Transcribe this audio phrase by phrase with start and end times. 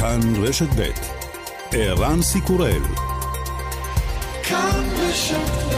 [0.00, 0.82] כאן רשת ב'
[1.74, 2.82] ערן סיקורל
[4.48, 5.76] כאן רשת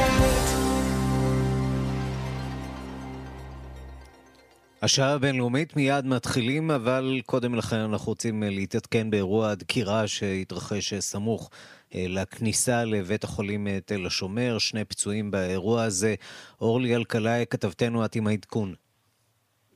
[4.82, 11.50] השעה הבינלאומית מיד מתחילים, אבל קודם לכן אנחנו רוצים להתעדכן באירוע הדקירה שהתרחש סמוך
[11.94, 16.14] אה, לכניסה לבית החולים אה, תל השומר, שני פצועים באירוע הזה.
[16.60, 18.74] אורלי אלקלעי, כתבתנו את עם העדכון.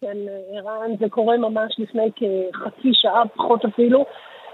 [0.00, 0.16] כן,
[0.56, 4.04] ערן, זה קורה ממש לפני כחצי שעה, פחות אפילו.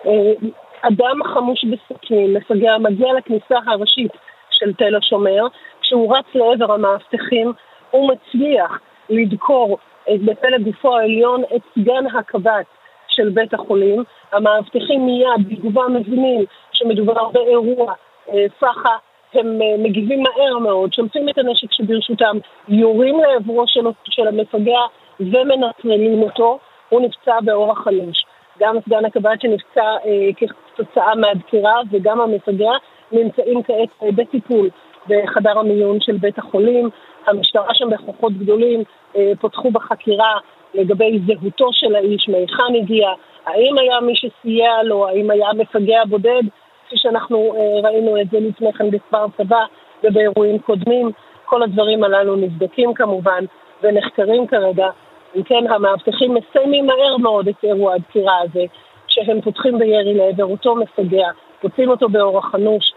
[0.08, 0.48] אה,
[0.82, 4.12] אדם חמוש בסכין, מפגע, מגיע לכניסה הראשית
[4.50, 5.46] של תל השומר,
[5.80, 7.52] כשהוא רץ לעבר המאבטחים,
[7.90, 12.66] הוא מצליח לדקור בפלג גופו העליון את סגן הקב"ט
[13.08, 14.04] של בית החולים.
[14.32, 17.92] המאבטחים מיד בתגובה מבינים שמדובר באירוע
[18.28, 18.96] אה, פח"ע,
[19.34, 23.64] הם אה, מגיבים מהר מאוד, שומפים את הנשק שברשותם, יורים לעברו
[24.04, 24.80] של המפגע
[25.20, 28.24] ומנטרלים אותו, הוא נפצע באורח אנוש.
[28.60, 32.70] גם סגן הקב"ט שנפצע אה, כתוצאה מהדקירה וגם המפגע
[33.12, 34.70] נמצאים כעת אה, בטיפול
[35.08, 36.90] בחדר המיון של בית החולים.
[37.26, 38.82] המשטרה שם בכוחות גדולים
[39.16, 40.38] אה, פותחו בחקירה
[40.74, 43.08] לגבי זהותו של האיש, מהיכן הגיע,
[43.46, 46.42] האם היה מי שסייע לו, האם היה מפגע בודד,
[46.86, 49.64] כפי שאנחנו אה, ראינו את זה לפני כן בכפר צבא
[50.04, 51.10] ובאירועים קודמים.
[51.44, 53.44] כל הדברים הללו נבדקים כמובן
[53.82, 54.88] ונחקרים כרגע.
[55.36, 58.64] אם כן, המאבטחים מסיימים מהר מאוד את אירוע הדקירה הזה,
[59.06, 61.28] כשהם פותחים בירי לעבר אותו מפגע,
[61.60, 62.92] פוצעים אותו באורח אנוש,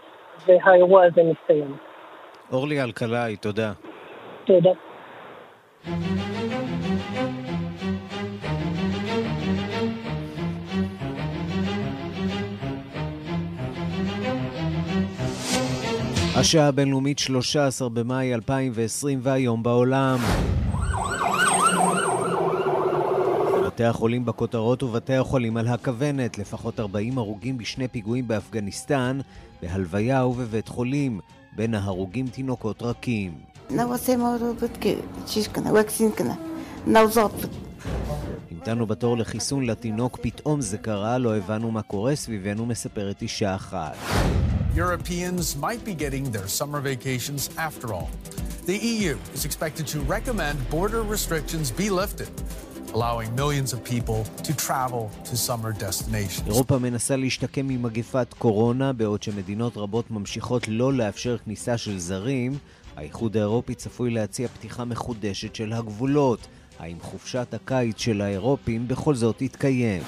[0.46, 1.76] והאירוע הזה מסתיים.
[2.52, 3.72] אורלי אלקלעי, תודה.
[4.44, 4.70] תודה.
[16.36, 20.18] השעה הבינלאומית 13 במאי 2020 והיום בעולם.
[23.72, 29.20] בתי החולים בכותרות ובתי החולים על הכוונת, לפחות 40 הרוגים בשני פיגועים באפגניסטן,
[29.62, 31.20] בהלוויה ובבית חולים,
[31.56, 33.32] בין ההרוגים תינוקות רכים.
[38.50, 43.96] המתנו בתור לחיסון לתינוק, פתאום זה קרה, לא הבנו מה קורה סביבנו, מספרת אישה אחת.
[44.76, 48.10] Europeans might be getting their summer vacations after all.
[48.66, 52.30] The EU is expected to recommend border restrictions be lifted.
[56.46, 62.58] אירופה מנסה להשתקם ממגפת קורונה, בעוד שמדינות רבות ממשיכות לא לאפשר כניסה של זרים.
[62.96, 66.46] האיחוד האירופי צפוי להציע פתיחה מחודשת של הגבולות.
[66.78, 70.02] האם חופשת הקיץ של האירופים בכל זאת תתקיים?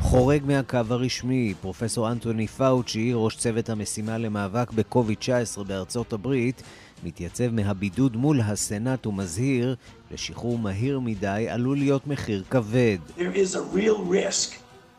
[0.00, 6.62] חורג מהקו הרשמי, פרופסור אנטוני פאוצ'י, ראש צוות המשימה למאבק בקוביד-19 בארצות הברית,
[7.02, 9.76] מתייצב מהבידוד מול הסנאט ומזהיר,
[10.10, 12.98] לשחרור מהיר מדי עלול להיות מחיר כבד.
[13.18, 14.52] There is a real risk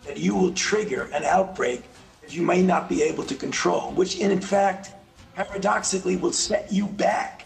[0.07, 1.81] that you will trigger an outbreak
[2.21, 4.83] that you may not be able to control, which in fact,
[5.35, 7.45] paradoxically, will set you back,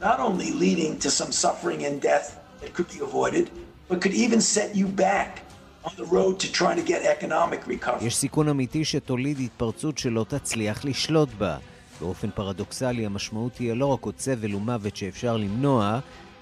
[0.00, 2.26] not only leading to some suffering and death
[2.60, 3.44] that could be avoided,
[3.88, 5.30] but could even set you back.
[8.00, 11.56] יש סיכון אמיתי שתוליד התפרצות שלא תצליח לשלוט בה.
[12.00, 15.98] באופן פרדוקסלי המשמעות תהיה לא רק עוד סבל ומוות שאפשר למנוע,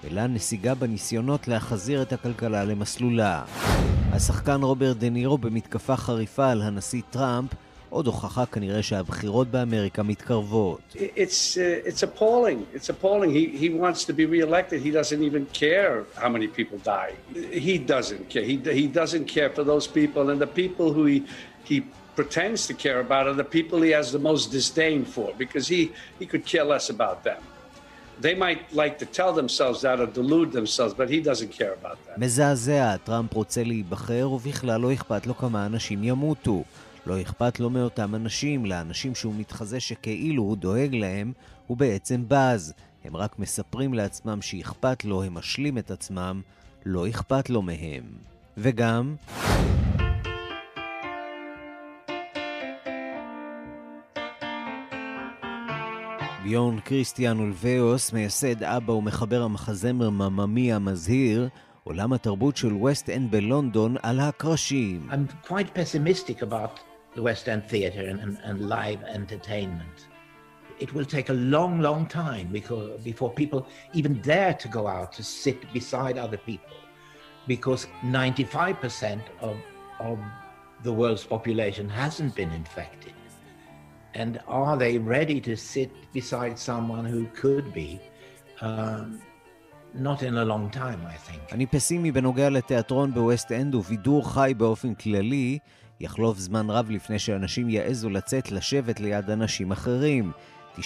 [0.07, 3.43] אלא נסיגה בניסיונות להחזיר את הכלכלה למסלולה.
[4.11, 7.49] השחקן רוברט דה נירו במתקפה חריפה על הנשיא טראמפ
[7.89, 10.95] עוד הוכחה כנראה שהבחירות באמריקה מתקרבות.
[10.95, 12.03] It's, uh, it's
[21.69, 21.81] he
[22.19, 25.81] pretends to care about are the people he has the most disdain for because he,
[26.19, 27.41] he could care less about them.
[28.25, 31.97] They might like to tell themselves that or delude themselves, but he doesn't care about
[32.05, 32.17] that.
[32.17, 36.63] מזעזע, טראמפ רוצה להיבחר ובכלל לא אכפת לו כמה אנשים ימותו.
[37.07, 41.33] לא אכפת לו מאותם אנשים, לאנשים שהוא מתחזה שכאילו הוא דואג להם,
[41.67, 42.73] הוא בעצם בז.
[43.05, 46.41] הם רק מספרים לעצמם שאכפת לו, הם משלים את עצמם,
[46.85, 48.03] לא אכפת לו מהם.
[48.57, 49.15] וגם...
[56.46, 61.48] ביון קריסטיאן אולוויוס, מייסד אבא ומחבר המחזמר מממי מזהיר,
[61.84, 65.08] עולם התרבות של ווסט אנד בלונדון על הקרשים.
[65.10, 66.80] I'm quite pessimistic about
[67.14, 69.96] the West End theatre and, and, and live entertainment.
[70.80, 73.60] It will take a long, long time because, before people
[73.92, 76.76] even dare to go out to sit beside other people
[77.46, 79.56] because 95% of,
[80.00, 80.18] of
[80.82, 83.14] the world's population hasn't been infected.
[84.21, 87.89] And are they ready to sit beside someone who could be?
[88.61, 89.21] Um,
[89.93, 91.41] not in a long time, I think.
[91.51, 95.59] אני פסימי בנוגע לתיאטרון בווסט אנד ובידור חי באופן כללי.
[95.99, 100.31] יחלוף זמן רב לפני שאנשים יעזו לצאת לשבת ליד אנשים אחרים.
[100.77, 100.79] 95%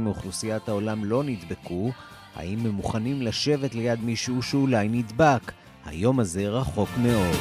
[0.00, 1.90] מאוכלוסיית העולם לא נדבקו,
[2.34, 5.52] האם הם מוכנים לשבת ליד מישהו שאולי נדבק?
[5.84, 7.36] היום הזה רחוק מאוד.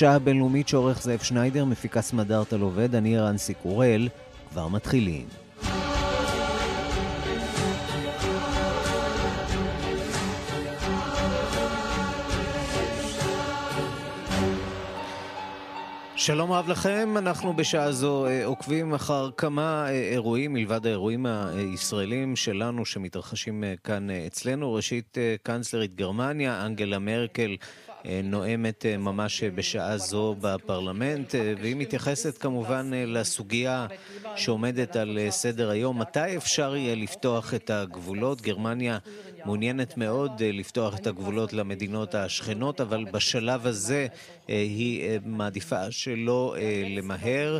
[0.00, 4.08] השעה הבינלאומית שעורך זאב שניידר, מפיקה סמדארטה עובד, אני רנסי קורל,
[4.50, 5.26] כבר מתחילים.
[16.16, 22.36] שלום רב לכם, אנחנו בשעה זו אה, עוקבים אחר כמה אה, אירועים מלבד האירועים הישראלים
[22.36, 24.74] שלנו שמתרחשים אה, כאן אצלנו.
[24.74, 27.56] ראשית, קאנצלרית גרמניה, אנגלה מרקל,
[28.24, 33.86] נואמת אה, ממש בשעה זו בפרלמנט, אה, והיא מתייחסת כמובן לסוגיה
[34.36, 36.00] שעומדת על סדר היום.
[36.00, 38.40] מתי אפשר יהיה לפתוח את הגבולות?
[38.40, 38.98] גרמניה
[39.44, 44.06] מעוניינת מאוד לפתוח את הגבולות למדינות השכנות, אבל בשלב הזה
[44.48, 46.56] היא מעדיפה שלא
[46.96, 47.58] למהר.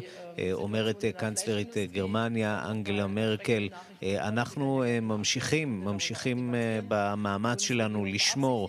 [0.52, 3.68] אומרת קנצלרית גרמניה, אנגלה מרקל,
[4.02, 6.54] אנחנו ממשיכים, ממשיכים
[6.88, 8.68] במאמץ שלנו לשמור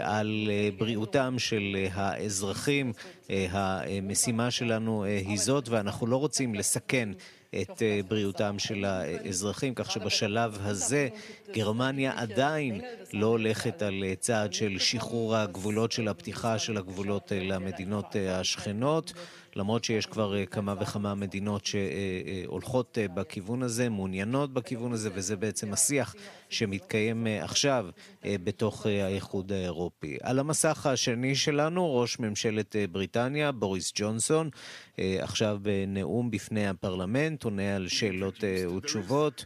[0.00, 2.92] על בריאותם של האזרחים.
[3.30, 7.08] המשימה שלנו היא זאת, ואנחנו לא רוצים לסכן
[7.54, 11.08] את בריאותם של האזרחים, כך שבשלב הזה
[11.52, 12.80] גרמניה עדיין
[13.12, 19.12] לא הולכת על צעד של שחרור הגבולות של הפתיחה של הגבולות למדינות השכנות.
[19.56, 25.36] למרות שיש כבר אה, כמה וכמה מדינות שהולכות אה, בכיוון הזה, מעוניינות בכיוון הזה, וזה
[25.36, 26.14] בעצם השיח
[26.50, 27.86] שמתקיים אה, עכשיו
[28.24, 30.16] בתוך האיחוד האירופי.
[30.22, 34.50] על המסך השני שלנו, ראש ממשלת בריטניה, בוריס ג'ונסון,
[34.98, 38.44] עכשיו בנאום בפני הפרלמנט, עונה על שאלות
[38.76, 39.44] ותשובות.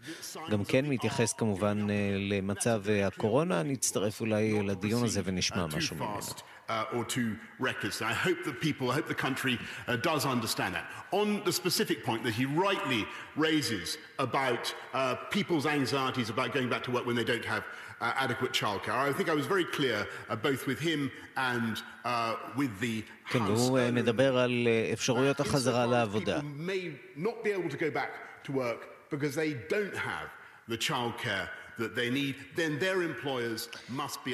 [0.50, 1.87] גם כן מתייחס כמובן
[2.19, 3.62] למצב הקורונה.
[3.62, 6.20] נצטרף אולי לדיון הזה ונשמע משהו ממנו.
[6.69, 8.00] uh, or two records.
[8.00, 10.87] And I hope that people, I hope the country uh, does understand that.
[11.10, 13.04] On the specific point that he rightly
[13.37, 17.64] raises about uh, people's anxieties about going back to work when they don't have
[18.00, 21.00] uh, adequate childcare, I think I was very clear uh, both with him
[21.36, 21.74] and
[22.04, 26.40] uh, with the כן, והוא מדבר על אפשרויות החזרה לעבודה.
[26.58, 28.10] May not be able to go back
[28.44, 28.80] to work
[29.10, 30.28] because they don't have
[30.68, 31.48] the childcare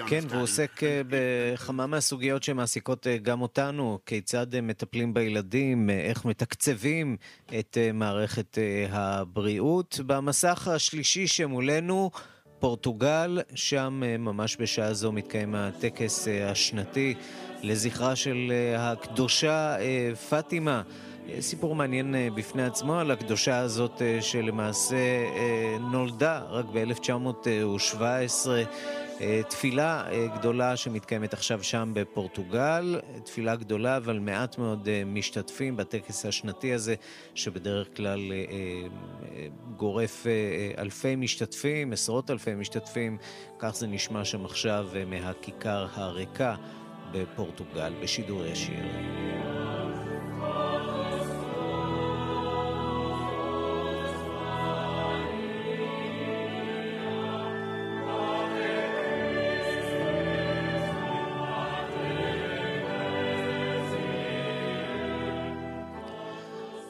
[0.08, 6.24] כן, והוא עוסק אה, בכמה מהסוגיות שמעסיקות אה, גם אותנו, כיצד אה, מטפלים בילדים, איך
[6.24, 7.16] מתקצבים
[7.58, 8.58] את מערכת
[8.90, 10.00] הבריאות.
[10.06, 12.10] במסך השלישי שמולנו,
[12.58, 17.14] פורטוגל, שם ממש בשעה זו מתקיים הטקס השנתי
[17.62, 19.76] לזכרה של הקדושה
[20.28, 20.82] פאטימה.
[21.40, 28.48] סיפור מעניין אה, בפני עצמו על הקדושה הזאת אה, שלמעשה אה, נולדה רק ב-1917.
[29.48, 36.94] תפילה גדולה שמתקיימת עכשיו שם בפורטוגל, תפילה גדולה אבל מעט מאוד משתתפים בטקס השנתי הזה
[37.34, 38.20] שבדרך כלל
[39.76, 40.26] גורף
[40.78, 43.18] אלפי משתתפים, עשרות אלפי משתתפים,
[43.58, 46.54] כך זה נשמע שם עכשיו מהכיכר הריקה
[47.12, 48.84] בפורטוגל בשידור ישיר.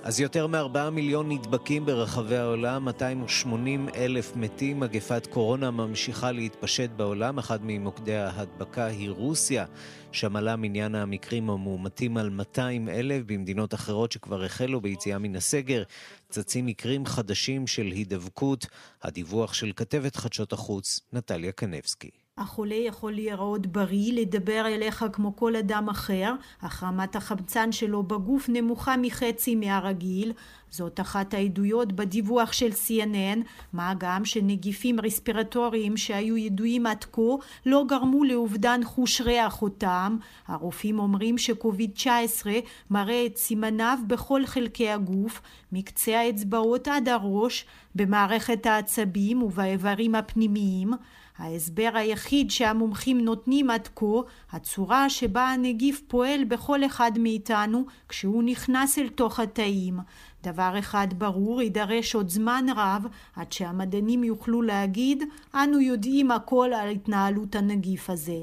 [0.08, 7.38] אז יותר מארבעה מיליון נדבקים ברחבי העולם, 280 אלף מתים, מגפת קורונה ממשיכה להתפשט בעולם,
[7.38, 9.66] אחד ממוקדי ההדבקה היא רוסיה,
[10.12, 15.82] שם עלה מניין המקרים המאומתים על 200 אלף, במדינות אחרות שכבר החלו ביציאה מן הסגר,
[16.28, 18.66] צצים מקרים חדשים של הידבקות.
[19.02, 22.10] הדיווח של כתבת חדשות החוץ, נטליה קנבסקי.
[22.38, 28.48] החולה יכול להיראות בריא, לדבר אליך כמו כל אדם אחר, אך רמת החמצן שלו בגוף
[28.48, 30.32] נמוכה מחצי מהרגיל.
[30.70, 33.38] זאת אחת העדויות בדיווח של CNN,
[33.72, 37.22] מה גם שנגיפים רספירטוריים שהיו ידועים עד כה
[37.66, 40.16] לא גרמו לאובדן חוש ריח אותם.
[40.46, 42.52] הרופאים אומרים שקוביד 19
[42.90, 45.40] מראה את סימניו בכל חלקי הגוף,
[45.72, 47.64] מקצה האצבעות עד הראש,
[47.94, 50.92] במערכת העצבים ובאיברים הפנימיים.
[51.38, 54.06] ההסבר היחיד שהמומחים נותנים עד כה,
[54.52, 59.98] הצורה שבה הנגיף פועל בכל אחד מאיתנו כשהוא נכנס אל תוך התאים.
[60.42, 65.22] דבר אחד ברור, יידרש עוד זמן רב עד שהמדענים יוכלו להגיד
[65.54, 68.42] אנו יודעים הכל על התנהלות הנגיף הזה.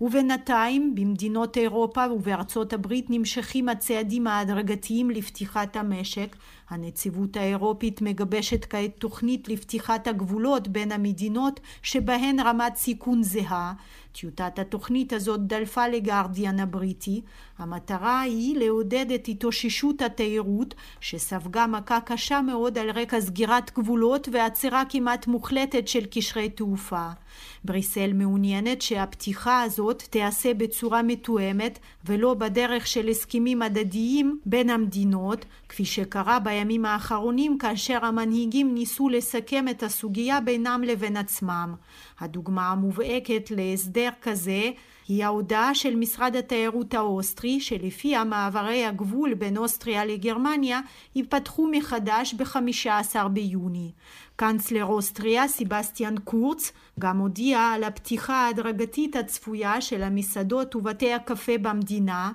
[0.00, 6.36] ובינתיים במדינות אירופה ובארצות הברית נמשכים הצעדים ההדרגתיים לפתיחת המשק.
[6.72, 13.72] הנציבות האירופית מגבשת כעת תוכנית לפתיחת הגבולות בין המדינות שבהן רמת סיכון זהה.
[14.12, 17.22] טיוטת התוכנית הזאת דלפה לגרדיאן הבריטי.
[17.58, 24.82] המטרה היא לעודד את התאוששות התיירות שספגה מכה קשה מאוד על רקע סגירת גבולות ועצירה
[24.88, 27.08] כמעט מוחלטת של קשרי תעופה.
[27.64, 35.84] בריסל מעוניינת שהפתיחה הזאת תיעשה בצורה מתואמת ולא בדרך של הסכמים הדדיים בין המדינות, כפי
[35.84, 41.74] שקרה בימים האחרונים כאשר המנהיגים ניסו לסכם את הסוגיה בינם לבין עצמם.
[42.20, 44.70] הדוגמה המובהקת להסדר כזה
[45.08, 50.80] היא ההודעה של משרד התיירות האוסטרי שלפיה מעברי הגבול בין אוסטריה לגרמניה
[51.14, 53.92] ייפתחו מחדש ב-15 ביוני.
[54.36, 62.32] קאנצלר אוסטריה סבסטיאן קורץ גם הודיע על הפתיחה ההדרגתית הצפויה של המסעדות ובתי הקפה במדינה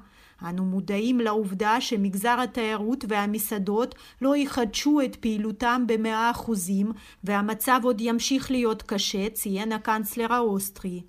[0.50, 6.92] אנו מודעים לעובדה שמגזר התיירות והמסעדות לא יחדשו את פעילותם במאה אחוזים
[7.24, 11.02] והמצב עוד ימשיך להיות קשה, ציין הקנצלר האוסטרי.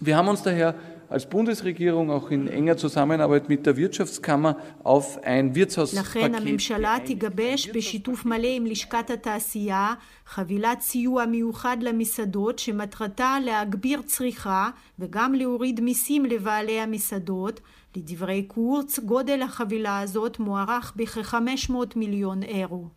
[1.10, 6.00] als Bundesregierung auch in enger Zusammenarbeit mit der Wirtschaftskammer auf ein Wirtshauspaket.
[6.00, 9.94] לכן הממשלה תגבש בשיתוף מלא עם לשכת התעשייה
[10.26, 17.60] חבילת סיוע מיוחד למסעדות שמטרתה להגביר צריכה וגם להוריד מיסים לבעלי המסעדות.
[17.96, 22.88] לדברי קורץ, גודל החבילה הזאת מוערך בכ-500 מיליון אירו.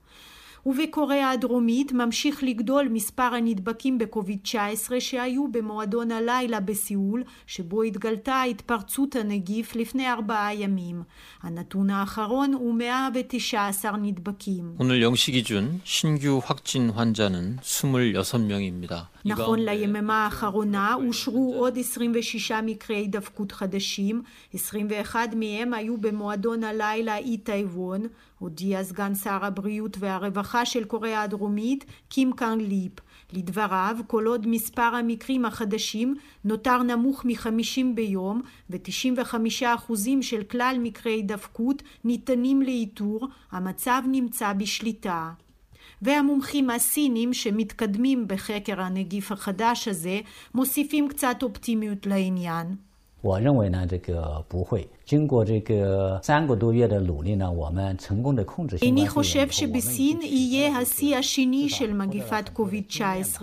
[0.67, 9.77] ובקוריאה הדרומית ממשיך לגדול מספר הנדבקים בקוביד-19 שהיו במועדון הלילה בסיאול, שבו התגלתה התפרצות הנגיף
[9.77, 11.03] לפני ארבעה ימים.
[11.43, 14.77] הנתון האחרון הוא 119 נדבקים.
[14.79, 18.95] 오늘 0시 기준 신규 확진 환자는 26명입니다.
[19.25, 24.23] נכון ליממה האחרונה אושרו עוד 26 מקרי הידבקות חדשים,
[24.55, 28.07] 21 מהם היו במועדון הלילה אי טייוון,
[28.42, 32.92] הודיע סגן שר הבריאות והרווחה של קוריאה הדרומית, קים קאנג ליפ.
[33.34, 41.84] לדבריו, כל עוד מספר המקרים החדשים נותר נמוך מ-50 ביום ו-95% של כלל מקרי הידבקות
[42.04, 45.32] ניתנים לאיתור, המצב נמצא בשליטה.
[46.02, 50.20] והמומחים הסינים שמתקדמים בחקר הנגיף החדש הזה
[50.54, 52.76] מוסיפים קצת אופטימיות לעניין.
[53.23, 54.89] 我认为呢，这个不会。
[55.05, 59.07] 经过这个三个多月的努力呢，我们成功的控制新冠肺炎。
[59.07, 63.43] איני חושב שבסין יהיה השיא השני של מגפת קוביד-19.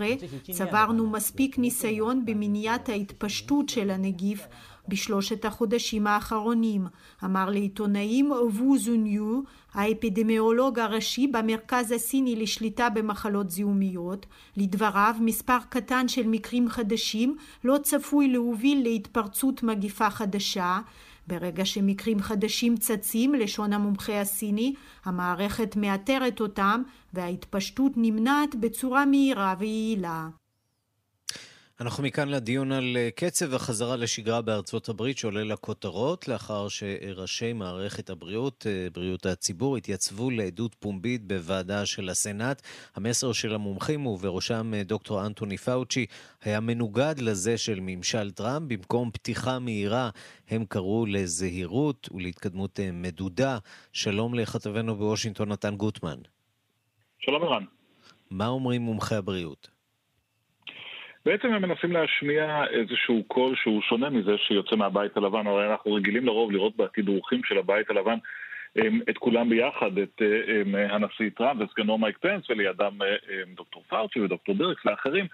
[0.52, 4.46] צברנו מספיק ניסיון במניעת ההתפשטות של הנגיף
[4.89, 6.87] בשלושת החודשים האחרונים,
[7.23, 9.41] אמר לעיתונאים וו זוניו,
[9.73, 14.25] האפידמיולוג הראשי במרכז הסיני לשליטה במחלות זיהומיות.
[14.57, 20.79] לדבריו, מספר קטן של מקרים חדשים לא צפוי להוביל להתפרצות מגיפה חדשה.
[21.27, 24.73] ברגע שמקרים חדשים צצים, לשון המומחה הסיני,
[25.05, 26.81] המערכת מאתרת אותם
[27.13, 30.29] וההתפשטות נמנעת בצורה מהירה ויעילה.
[31.81, 38.09] אנחנו מכאן לדיון על אה, קצב החזרה לשגרה בארצות הברית שעולה לכותרות, לאחר שראשי מערכת
[38.09, 42.61] הבריאות, אה, בריאות הציבור, התייצבו לעדות פומבית בוועדה של הסנאט.
[42.95, 46.05] המסר של המומחים, ובראשם אה, דוקטור אנטוני פאוצ'י,
[46.43, 48.71] היה מנוגד לזה של ממשל טראמפ.
[48.71, 50.09] במקום פתיחה מהירה,
[50.49, 53.57] הם קראו לזהירות ולהתקדמות מדודה.
[53.93, 56.17] שלום לכתבנו בוושינגטון, נתן גוטמן.
[57.19, 57.63] שלום ערן.
[58.31, 59.78] מה אומרים מומחי הבריאות?
[61.25, 66.25] בעצם הם מנסים להשמיע איזשהו קול שהוא שונה מזה שיוצא מהבית הלבן, הרי אנחנו רגילים
[66.25, 68.17] לרוב לראות בתדרוכים של הבית הלבן
[69.09, 70.21] את כולם ביחד, את
[70.89, 72.99] הנשיא טראמפ וסגנו מייק פנס ולידם
[73.55, 75.25] דוקטור פאוצ'י ודוקטור בירקס ואחרים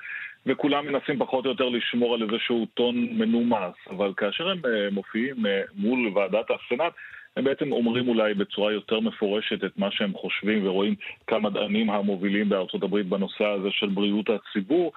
[0.46, 4.62] וכולם מנסים פחות או יותר לשמור על איזשהו טון מנומס, אבל כאשר הם
[4.92, 5.36] מופיעים
[5.76, 6.94] מול ועדת הסנאט
[7.38, 10.96] הם בעצם אומרים אולי בצורה יותר מפורשת את מה שהם חושבים ורואים
[11.28, 14.92] כמדענים המובילים בארצות הברית בנושא הזה של בריאות הציבור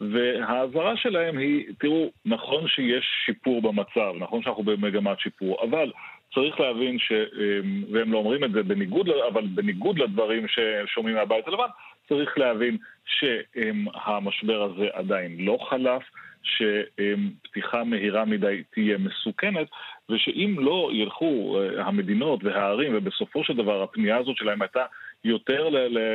[0.00, 5.92] והאזהרה שלהם היא, תראו, נכון שיש שיפור במצב, נכון שאנחנו במגמת שיפור, אבל
[6.34, 7.12] צריך להבין ש...
[7.12, 11.68] אמ, והם לא אומרים את זה בניגוד, אבל בניגוד לדברים ששומעים מהבית הלבן,
[12.08, 16.02] צריך להבין שהמשבר הזה עדיין לא חלף,
[16.44, 19.66] שפתיחה מהירה מדי תהיה מסוכנת,
[20.10, 24.84] ושאם לא ילכו אה, המדינות והערים, ובסופו של דבר הפנייה הזאת שלהם הייתה
[25.24, 25.68] יותר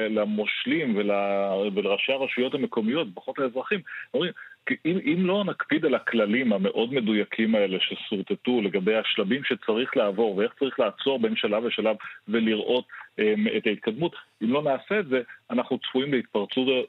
[0.10, 0.98] למושלים
[1.75, 3.80] ולראשי הרשויות המקומיות, פחות לאזרחים,
[4.13, 4.32] אומרים,
[4.86, 10.54] אם, אם לא נקפיד על הכללים המאוד מדויקים האלה ששורטטו לגבי השלבים שצריך לעבור ואיך
[10.60, 11.96] צריך לעצור בין שלב לשלב
[12.28, 16.13] ולראות um, את ההתקדמות, אם לא נעשה את זה, אנחנו צפויים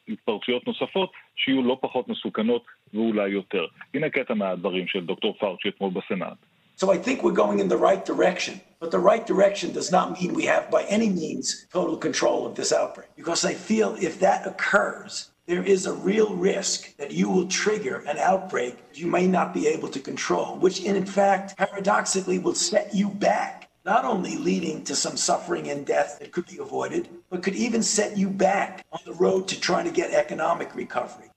[0.09, 3.67] להתפרצויות נוספות שיהיו לא פחות מסוכנות ואולי יותר.
[3.95, 6.50] הנה קטע מהדברים של דוקטור פארצ'י אתמול בסנאט.
[6.81, 8.59] So I think we're going in the right direction.
[8.79, 12.55] But the right direction does not mean we have by any means total control of
[12.55, 13.09] this outbreak.
[13.17, 17.97] Because I feel if that occurs, there is a real risk that you will trigger
[18.09, 22.95] an outbreak you may not be able to control, which in fact, paradoxically, will set
[22.95, 23.69] you back.
[23.85, 27.83] Not only leading to some suffering and death that could be avoided, but could even
[27.83, 31.30] set you back on the road to trying to get economic recovery.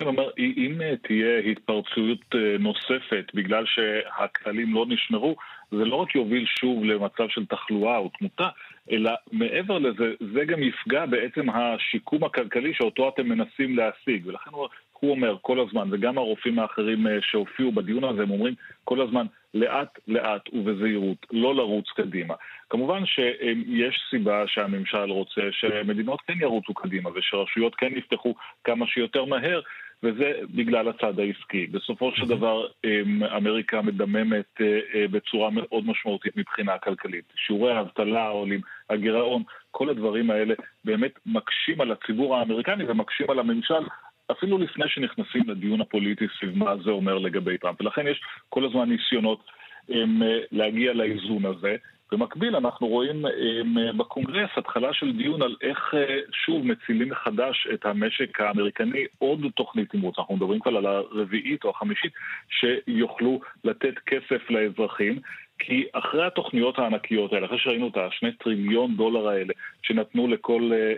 [0.00, 5.36] כן, אומר, אם תהיה התפרצות נוספת בגלל שהכללים לא נשמרו,
[5.70, 8.48] זה לא רק יוביל שוב למצב של תחלואה או תמותה,
[8.90, 14.26] אלא מעבר לזה, זה גם יפגע בעצם השיקום הכלכלי שאותו אתם מנסים להשיג.
[14.26, 18.54] ולכן הוא, אומר כל הזמן, וגם הרופאים האחרים שהופיעו בדיון הזה, הם אומרים
[18.84, 22.34] כל הזמן, לאט לאט ובזהירות, לא לרוץ קדימה.
[22.70, 29.60] כמובן שיש סיבה שהממשל רוצה שמדינות כן ירוצו קדימה ושרשויות כן יפתחו כמה שיותר מהר,
[30.02, 31.66] וזה בגלל הצד העסקי.
[31.66, 37.24] בסופו של דבר אמ, אמריקה מדממת אה, אה, בצורה מאוד משמעותית מבחינה כלכלית.
[37.36, 40.54] שיעורי האבטלה העולים, הגירעון, כל הדברים האלה
[40.84, 43.84] באמת מקשים על הציבור האמריקני ומקשים על הממשל
[44.30, 47.80] אפילו לפני שנכנסים לדיון הפוליטי סביב מה זה אומר לגבי טראמפ.
[47.80, 49.44] ולכן יש כל הזמן ניסיונות
[49.90, 51.76] אמ, להגיע לאיזון הזה.
[52.12, 57.86] במקביל אנחנו רואים אמ, בקונגרס התחלה של דיון על איך אה, שוב מצילים מחדש את
[57.86, 59.04] המשק האמריקני.
[59.18, 62.12] עוד תוכנית תמרוץ, אנחנו מדברים כבר על הרביעית או החמישית
[62.48, 65.20] שיוכלו לתת כסף לאזרחים
[65.60, 69.52] כי אחרי התוכניות הענקיות האלה, אחרי שראינו את השני טריליון דולר האלה
[69.82, 70.92] שנתנו לכל אה,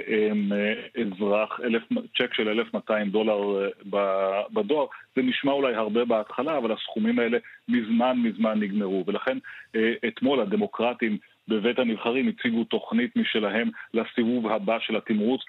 [0.56, 1.82] אה, אזרח אלף,
[2.18, 8.16] צ'ק של 1,200 דולר אה, בדואר, זה נשמע אולי הרבה בהתחלה, אבל הסכומים האלה מזמן
[8.16, 9.04] מזמן נגמרו.
[9.06, 9.38] ולכן
[9.76, 15.40] אה, אתמול הדמוקרטים בבית הנבחרים הציגו תוכנית משלהם לסיבוב הבא של התמרוץ.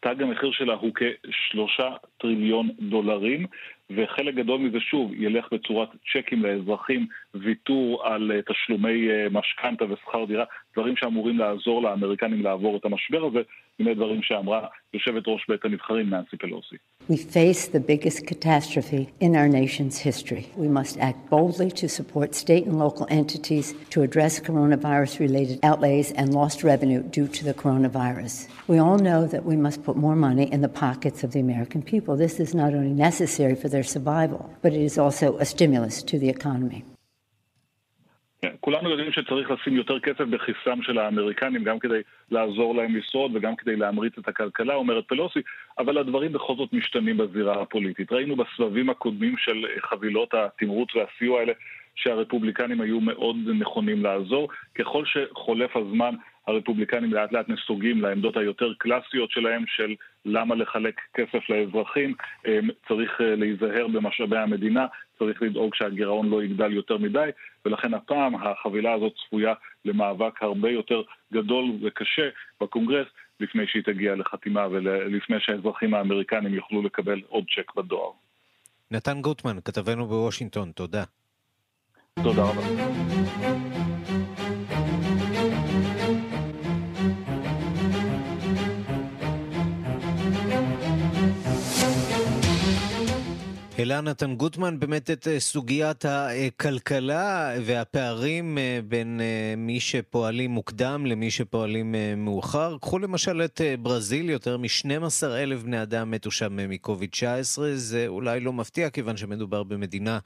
[0.00, 3.46] תג המחיר שלה הוא כשלושה טריליון דולרים,
[3.96, 10.44] וחלק גדול מזה שוב ילך בצורת צ'קים לאזרחים, ויתור על תשלומי משכנתה ושכר דירה,
[10.76, 13.40] דברים שאמורים לעזור לאמריקנים לעבור את המשבר הזה,
[13.79, 16.75] הנה דברים שאמרה יושבת ראש בית הנבחרים ננסי פלוסי.
[17.09, 20.51] We face the biggest catastrophe in our nation's history.
[20.57, 26.11] We must act boldly to support state and local entities to address coronavirus related outlays
[26.19, 28.47] and lost revenue due to the coronavirus.
[28.67, 31.81] We all know that we must put more money in the pockets of the American
[31.81, 32.17] people.
[32.17, 36.19] This is not only necessary for their survival, but it is also a stimulus to
[36.19, 36.83] the economy.
[38.60, 42.00] כולנו יודעים שצריך לשים יותר כסף בכיסם של האמריקנים, גם כדי
[42.30, 45.40] לעזור להם לשרוד וגם כדי להמריץ את הכלכלה, אומרת פלוסי,
[45.78, 48.12] אבל הדברים בכל זאת משתנים בזירה הפוליטית.
[48.12, 51.52] ראינו בסבבים הקודמים של חבילות התמרוץ והסיוע האלה
[51.94, 54.48] שהרפובליקנים היו מאוד נכונים לעזור.
[54.74, 56.14] ככל שחולף הזמן,
[56.46, 62.14] הרפובליקנים לאט לאט נסוגים לעמדות היותר קלאסיות שלהם של למה לחלק כסף לאזרחים,
[62.88, 64.86] צריך אה, להיזהר במשאבי המדינה,
[65.18, 67.28] צריך לדאוג שהגירעון לא יגדל יותר מדי,
[67.64, 71.02] ולכן הפעם החבילה הזאת צפויה למאבק הרבה יותר
[71.32, 72.28] גדול וקשה
[72.60, 73.06] בקונגרס
[73.40, 78.10] לפני שהיא תגיע לחתימה ולפני שהאזרחים האמריקנים יוכלו לקבל עוד צ'ק בדואר.
[78.90, 81.04] נתן גוטמן, כתבנו בוושינגטון, תודה.
[82.22, 83.81] תודה רבה.
[93.78, 101.06] העלה נתן גוטמן באמת את אה, סוגיית הכלכלה והפערים אה, בין אה, מי שפועלים מוקדם
[101.06, 102.76] למי שפועלים מאוחר.
[102.78, 107.60] קחו למשל את ברזיל, יותר מ-12 אלף בני אדם מתו שם מקוביד-19.
[107.74, 110.18] זה אולי לא מפתיע כיוון שמדובר במדינה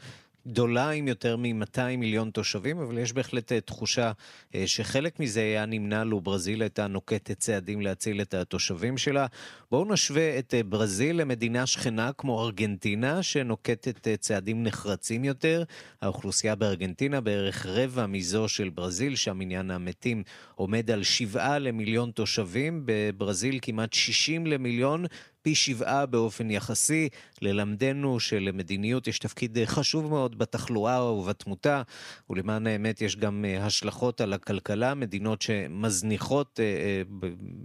[0.46, 4.12] גדולה עם יותר מ-200 מיליון תושבים, אבל יש בהחלט אה, תחושה
[4.54, 9.26] אה, שחלק מזה היה נמנע לו ברזיל הייתה נוקטת צעדים להציל את התושבים שלה.
[9.70, 15.64] בואו נשווה את אה, ברזיל למדינה שכנה כמו ארגנטינה, שנוקטת צעדים נחרצים יותר.
[16.02, 20.22] האוכלוסייה בארגנטינה בערך רבע מזו של ברזיל, שם עניין המתים
[20.54, 25.04] עומד על 7 למיליון תושבים, בברזיל כמעט 60 למיליון.
[25.46, 27.08] פי שבעה באופן יחסי.
[27.42, 31.82] ללמדנו שלמדיניות יש תפקיד חשוב מאוד בתחלואה ובתמותה,
[32.30, 34.94] ולמען האמת יש גם השלכות על הכלכלה.
[34.94, 36.60] מדינות שמזניחות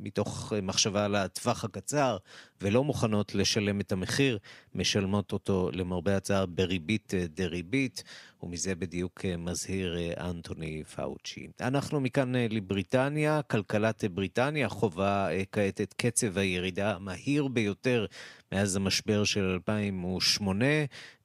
[0.02, 2.17] מתוך מחשבה על הטווח הקצר
[2.62, 4.38] ולא מוכנות לשלם את המחיר,
[4.76, 8.04] משלמות אותו למרבה הצער בריבית דריבית.
[8.43, 11.47] ומזה בדיוק אה, מזהיר אה, אנטוני פאוצ'י.
[11.62, 18.06] אנחנו מכאן אה, לבריטניה, כלכלת בריטניה חווה כעת את קצב הירידה המהיר ביותר
[18.54, 20.66] מאז המשבר של 2008,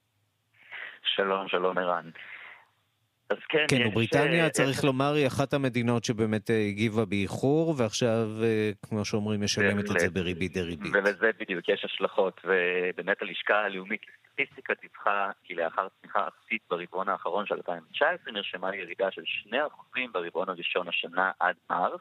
[1.17, 2.11] שלום, שלום ערן.
[3.31, 4.47] אז כן, כן, ובריטניה, ש...
[4.47, 9.91] אה, צריך לומר, היא אחת המדינות שבאמת אה, הגיבה באיחור, ועכשיו, אה, כמו שאומרים, משלמת
[9.91, 10.93] את זה בריבית דריבית.
[10.95, 14.01] ולזה בדיוק יש השלכות, ובאמת הלשכה הלאומית
[14.39, 19.55] לסטטיסטיקה דיווחה כי לאחר צמיחה אפסית ברבעון האחרון של 2019 נרשמה ירידה של 2%
[20.13, 22.01] ברבעון הראשון השנה עד מרס.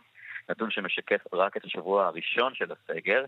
[0.49, 3.25] נתון שמשקף רק את השבוע הראשון של הסגר,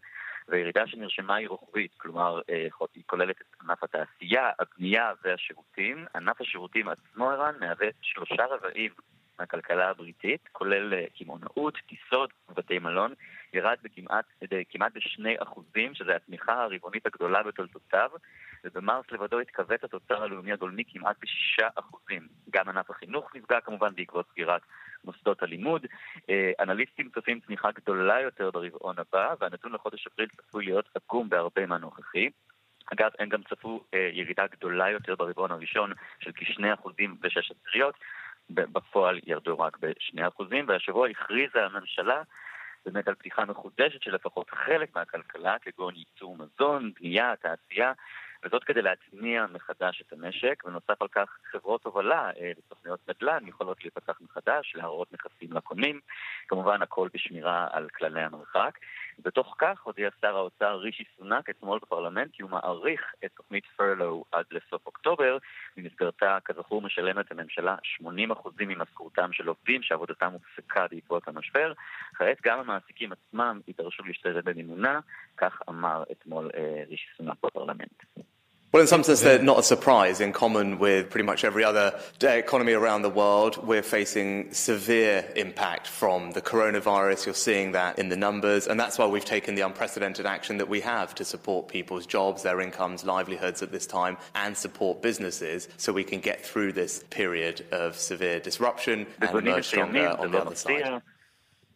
[0.49, 6.05] והירידה שנרשמה היא רוחבית, כלומר אה, היא כוללת את ענף התעשייה, הבנייה והשירותים.
[6.15, 8.91] ענף השירותים עצמו, ערן, מהווה שלושה רבעים
[9.39, 13.13] מהכלכלה הבריטית, כולל אה, קמעונאות, טיסות ובתי מלון,
[13.53, 14.25] ירד בכמעט,
[14.69, 18.09] כמעט בשני אחוזים, שזו התמיכה הרבעונית הגדולה בתולדותיו,
[18.63, 22.27] ובמרס לבדו התכווץ התוצר הלאומי הגולמי כמעט בשישה אחוזים.
[22.49, 24.61] גם ענף החינוך נפגע כמובן בעקבות סגירת
[25.03, 25.85] מוסדות הלימוד.
[26.29, 31.65] אה, אנליסטים צופים צמיחה גדולה יותר ברבעון הבא, והנתון לחודש אפריל צפוי להיות עקום בהרבה
[31.65, 32.29] מהנוכחי.
[32.93, 36.89] אגב, הם גם צפו אה, ירידה גדולה יותר ברבעון הראשון של כ-2%
[37.21, 37.95] ושש עשיריות,
[38.49, 42.21] בפועל ירדו רק ב-2%, והשבוע הכריזה הממשלה
[42.85, 47.93] באמת על פתיחה מחודשת של לפחות חלק מהכלכלה, כגון ייצור מזון, בנייה, תעשייה,
[48.43, 52.51] וזאת כדי להתניע מחדש את המשק, ונוסף על כך חברות הובלה אה,
[53.07, 55.99] נדל"ן יכולות להיפתח מחדש, להראות נכסים לקונים,
[56.47, 58.77] כמובן הכל בשמירה על כללי המרחק.
[59.19, 64.23] בתוך כך הודיע שר האוצר רישי סונאק אתמול בפרלמנט כי הוא מעריך את תוכנית פרלו
[64.31, 65.37] עד לסוף אוקטובר,
[65.77, 71.73] במסגרתה כזכור משלמת הממשלה 80% ממשכורתם של עובדים שעבודתם הופסקה בעקבות המשבר.
[72.15, 74.99] כעת גם המעסיקים עצמם יידרשו להשתתף במימונה,
[75.37, 78.03] כך אמר אתמול אה, רישי סונאק בפרלמנט.
[78.72, 80.22] Well, in some sense, they're not a surprise.
[80.22, 85.86] In common with pretty much every other economy around the world, we're facing severe impact
[85.86, 87.26] from the coronavirus.
[87.26, 90.70] You're seeing that in the numbers, and that's why we've taken the unprecedented action that
[90.70, 95.68] we have to support people's jobs, their incomes, livelihoods at this time, and support businesses
[95.76, 100.40] so we can get through this period of severe disruption and emerge stronger on the
[100.40, 101.02] other side.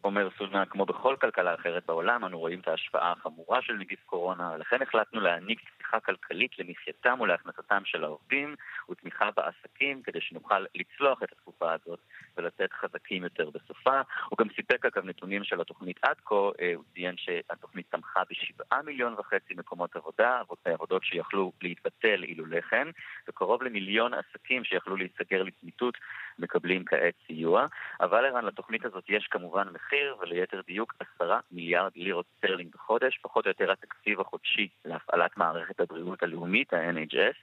[0.03, 4.51] אומר סוזנה, כמו בכל כלכלה אחרת בעולם, אנו רואים את ההשפעה החמורה של נגיף קורונה,
[4.55, 5.59] ולכן החלטנו להעניק
[5.92, 8.54] תמיכה כלכלית למחייתם ולהכנסתם של העובדים,
[8.90, 11.98] ותמיכה בעסקים, כדי שנוכל לצלוח את התקופה הזאת
[12.36, 14.00] ולצאת חזקים יותר בסופה.
[14.28, 18.82] הוא גם סיפק אגב נתונים של התוכנית עד כה, אה, הוא ציין שהתוכנית תמכה בשבעה
[18.82, 22.88] מיליון וחצי מקומות עבודה, עבודות שיכלו להתבטל אילולא כן,
[23.28, 25.94] וקרוב למיליון עסקים שיכלו להיסגר לצמיתות
[26.38, 27.66] מקבלים כעת סיוע.
[28.00, 33.44] אבל ערן, לתוכנית הזאת יש כמובן מחיר, וליתר דיוק עשרה מיליארד לירות סטרלינג בחודש, פחות
[33.44, 37.36] או יותר התקציב החודשי להפעלת מערכת הבריאות הלאומית, ה-NHS,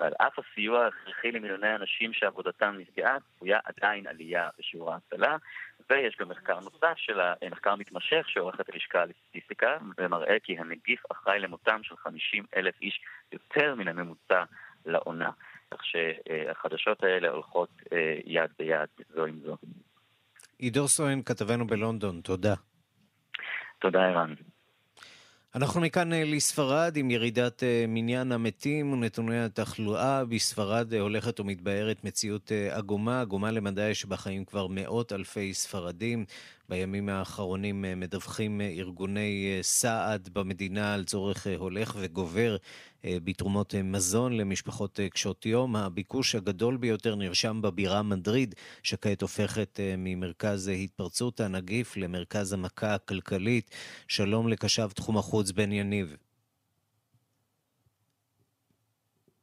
[0.00, 5.36] ועל אף הסיוע ההכרחי למיליוני אנשים שעבודתם נפגעה, צפויה עדיין עלייה בשיעור האבטלה,
[5.90, 11.80] ויש גם מחקר נוסף של המחקר מתמשך שעורכת הלשכה לסטטיסטיקה, ומראה כי הנגיף אחראי למותם
[11.82, 13.00] של 50 אלף איש
[13.32, 14.44] יותר מן הממוצע
[14.86, 15.30] לעונה.
[15.70, 19.56] כך שהחדשות האלה הולכות אה, יד ביד זו עם זו.
[20.58, 22.54] עידו סואן, כתבנו בלונדון, תודה.
[23.78, 24.34] תודה, ערן.
[25.56, 30.24] אנחנו מכאן אה, לספרד עם ירידת אה, מניין המתים ונתוני התחלואה.
[30.24, 36.24] בספרד אה, הולכת ומתבהרת מציאות עגומה, עגומה למדי שבה חיים כבר מאות אלפי ספרדים.
[36.68, 42.56] בימים האחרונים מדווחים ארגוני סעד במדינה על צורך הולך וגובר
[43.04, 45.76] בתרומות מזון למשפחות קשות יום.
[45.76, 53.70] הביקוש הגדול ביותר נרשם בבירה מדריד, שכעת הופכת ממרכז התפרצות הנגיף למרכז המכה הכלכלית.
[54.08, 56.16] שלום לקשב תחום החוץ בן יניב.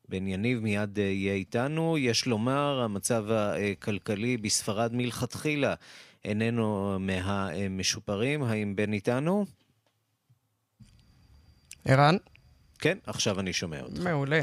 [0.10, 1.98] בן יניב מיד יהיה איתנו.
[1.98, 5.74] יש לומר, המצב הכלכלי בספרד מלכתחילה
[6.26, 8.44] איננו מהמשופרים.
[8.44, 9.46] האם בן איתנו?
[11.86, 12.18] ערן?
[12.80, 14.00] כן, עכשיו אני שומע אותך.
[14.00, 14.42] מעולה.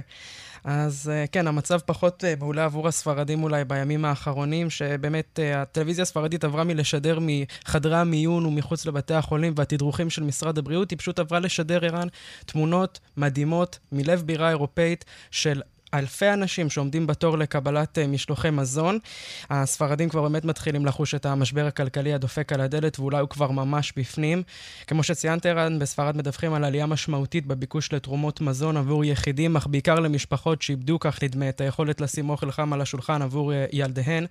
[0.65, 6.03] אז אה, כן, המצב פחות אה, מעולה עבור הספרדים אולי בימים האחרונים, שבאמת אה, הטלוויזיה
[6.03, 11.41] הספרדית עברה מלשדר מחדרי המיון ומחוץ לבתי החולים והתדרוכים של משרד הבריאות, היא פשוט עברה
[11.41, 12.09] לשדר ערן
[12.47, 15.63] תמונות מדהימות מלב בירה אירופאית של
[15.95, 18.99] אלפי אנשים שעומדים בתור לקבלת uh, משלוחי מזון.
[19.51, 23.93] הספרדים כבר באמת מתחילים לחוש את המשבר הכלכלי הדופק על הדלת, ואולי הוא כבר ממש
[23.97, 24.43] בפנים.
[24.87, 29.95] כמו שציינת, ערן, בספרד מדווחים על עלייה משמעותית בביקוש לתרומות מזון עבור יחידים, אך בעיקר
[29.95, 34.27] למשפחות שאיבדו, כך נדמה, את היכולת לשים אוכל חם על השולחן עבור uh, ילדיהן.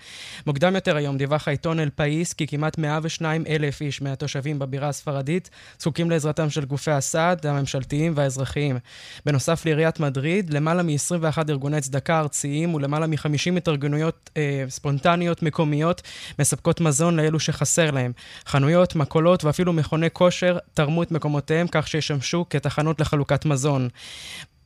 [0.46, 5.50] מוקדם יותר היום דיווח העיתון אל פאיס כי כמעט 102 אלף איש מהתושבים בבירה הספרדית
[5.80, 8.78] זקוקים לעזרתם של גופי הסעד, הממשלתיים והאזרחיים.
[9.26, 16.02] בנוסף לעיריית מדריד, למעלה מ-21 ארגוני צדקה ארציים ולמעלה מ-50 התארגנויות אה, ספונטניות מקומיות
[16.40, 18.12] מספקות מזון לאלו שחסר להם.
[18.48, 23.90] חנויות, מכולות ואפילו מכוני כושר תרמו את מקומותיהם כך שישמשו כתחנות לחלוקת מזון.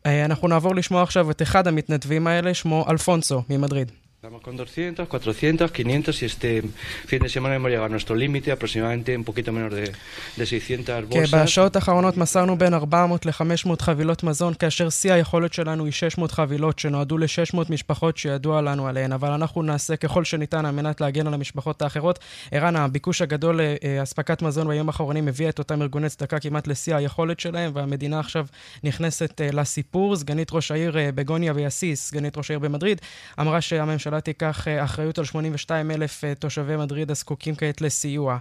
[0.06, 3.92] אה, אנחנו נעבור לשמוע עכשיו את אחד המתנדבים האלה, שמו אלפונסו ממדריד.
[4.24, 6.64] Estamos con 200, 400, 500 y este
[7.08, 9.92] fin de semana hemos llegado a nuestro límite, aproximadamente un poquito menos de,
[10.38, 11.32] de 600 bolsas.
[11.32, 16.32] כן, בשעות האחרונות מסרנו בין 400 ל-500 חבילות מזון, כאשר שיא היכולת שלנו היא 600
[16.32, 21.28] חבילות שנועדו ל-600 משפחות שידוע לנו עליהן, אבל אנחנו נעשה ככל שניתן על מנת להגן
[21.28, 22.20] על המשפחות האחרות.
[22.52, 23.60] ערן, הביקוש הגדול
[24.00, 28.46] לאספקת מזון בימים האחרונים הביא את אותם ארגוני צדקה כמעט לשיא היכולת שלהם, והמדינה עכשיו
[28.84, 30.16] נכנסת לסיפור.
[30.16, 33.02] סגנית ראש העיר בגוניה ויאסיס, סגנית ראש העיר במדריד,
[33.40, 38.38] אמרה שהממשלה הממשלה תיקח אה, אחריות על 82 אלף אה, תושבי מדריד הזקוקים כעת לסיוע.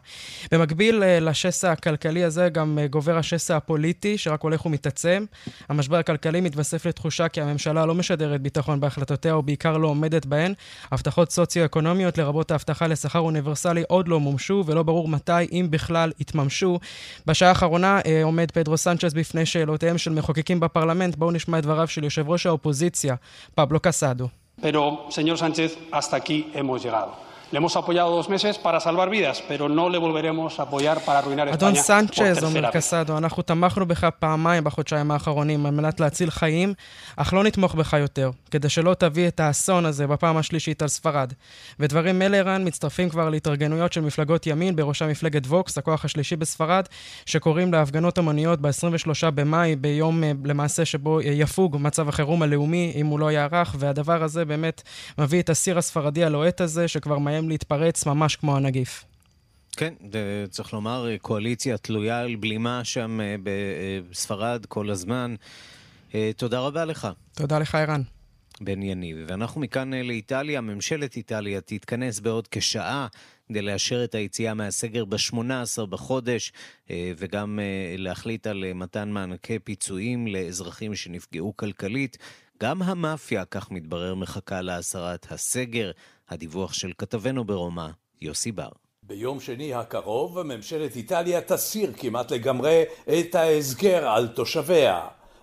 [0.52, 5.24] במקביל אה, לשסע הכלכלי הזה גם גובר השסע הפוליטי, שרק הולך ומתעצם.
[5.68, 10.54] המשבר הכלכלי מתווסף לתחושה כי הממשלה לא משדרת ביטחון בהחלטותיה, ובעיקר לא עומדת בהן.
[10.90, 16.78] הבטחות סוציו-אקונומיות, לרבות ההבטחה לשכר אוניברסלי, עוד לא מומשו, ולא ברור מתי, אם בכלל, יתממשו.
[17.26, 21.16] בשעה האחרונה עומד פדרו סנצ'ס בפני שאלותיהם של מחוקקים בפרלמנט.
[21.16, 23.14] בואו נשמע את דבריו של יושב ראש האופוזיציה,
[23.54, 24.41] פבלו קסדו.
[24.62, 27.16] Pero, señor Sánchez, hasta aquí hemos llegado.
[27.53, 31.19] Le hemos apoyado dos meses para salvar vidas, pero no le volveremos a apoyar para
[31.19, 36.31] arruinar España אדון סנצ'ז, אומר קסדו, אנחנו תמכנו בך פעמיים בחודשיים האחרונים על מנת להציל
[36.31, 36.75] חיים,
[37.17, 41.33] אך לא נתמוך בך יותר, כדי שלא תביא את האסון הזה בפעם השלישית על ספרד.
[41.81, 46.85] ודברים אלה, ערן, מצטרפים כבר להתארגנויות של מפלגות ימין, בראשה מפלגת ווקס, הכוח השלישי בספרד,
[47.27, 53.33] שקוראים להפגנות המוניות ב-23 במאי, ביום למעשה שבו יפוג מצב החירום הלאומי, אם הוא לא
[53.33, 54.83] יערך, והדבר הזה באמת
[55.19, 59.05] מביא את הסיר הספרדי הלוהט הזה, שכבר מאיים להתפרץ ממש כמו הנגיף.
[59.76, 59.94] כן,
[60.50, 65.35] צריך לומר, קואליציה תלויה על בלימה שם בספרד כל הזמן.
[66.37, 67.09] תודה רבה לך.
[67.35, 68.02] תודה לך, ערן.
[68.61, 69.16] בן יניב.
[69.28, 70.61] ואנחנו מכאן לאיטליה.
[70.61, 73.07] ממשלת איטליה תתכנס בעוד כשעה
[73.48, 76.52] כדי לאשר את היציאה מהסגר ב-18 בחודש,
[76.90, 77.59] וגם
[77.98, 82.18] להחליט על מתן מענקי פיצויים לאזרחים שנפגעו כלכלית.
[82.62, 85.90] גם המאפיה, כך מתברר, מחכה להסרת הסגר.
[86.33, 87.87] הדיווח של כתבנו ברומא,
[88.23, 88.68] יוסי בר.
[89.03, 92.83] ביום שני הקרוב ממשלת איטליה תסיר כמעט לגמרי
[93.18, 95.01] את ההסגר על תושביה.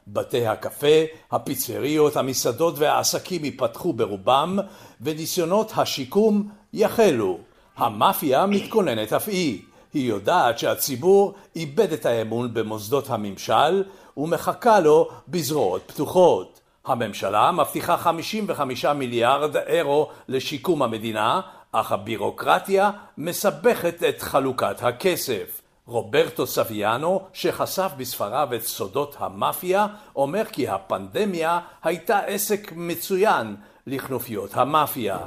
[0.08, 4.60] בתי הקפה, הפיצריות, המסעדות והעסקים ייפתחו ברובם,
[5.02, 7.38] וניסיונות השיקום יחלו.
[7.78, 9.62] המאפיה מתכוננת אף היא.
[9.94, 13.84] היא יודעת שהציבור איבד את האמון במוסדות הממשל,
[14.18, 16.59] ומחכה לו בזרועות פתוחות.
[16.86, 25.62] הממשלה מבטיחה 55 מיליארד אירו לשיקום המדינה, אך הבירוקרטיה מסבכת את חלוקת הכסף.
[25.86, 33.56] רוברטו סביאנו, שחשף בספריו את סודות המאפיה, אומר כי הפנדמיה הייתה עסק מצוין
[33.88, 35.18] לכנופיות המאפיה.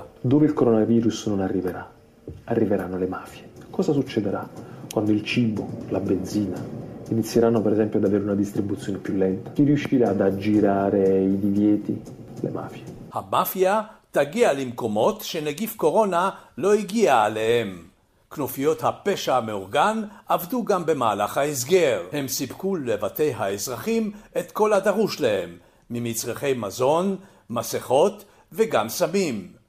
[3.79, 4.43] Cosa succederà
[4.93, 6.61] quando il cibo, la benzina,
[7.13, 9.51] inizieranno per esempio ad avere una distribuzione più lenta.
[9.53, 11.03] Chi riuscirà ad aggirare
[11.35, 11.95] i divieti?
[12.41, 12.83] Le mafie.
[13.13, 17.83] המאפיה תגיע למקומות שנגיף קורונה לא הגיע אליהם.
[18.31, 22.03] כנופיות הפשע המאורגן עבדו גם במהלך ההסגר.
[22.13, 25.51] הם סיפקו לבתי האזרחים את כל הדרוש להם,
[25.91, 27.17] ממצרכי מזון,
[27.51, 29.62] מסכות וגם סמים.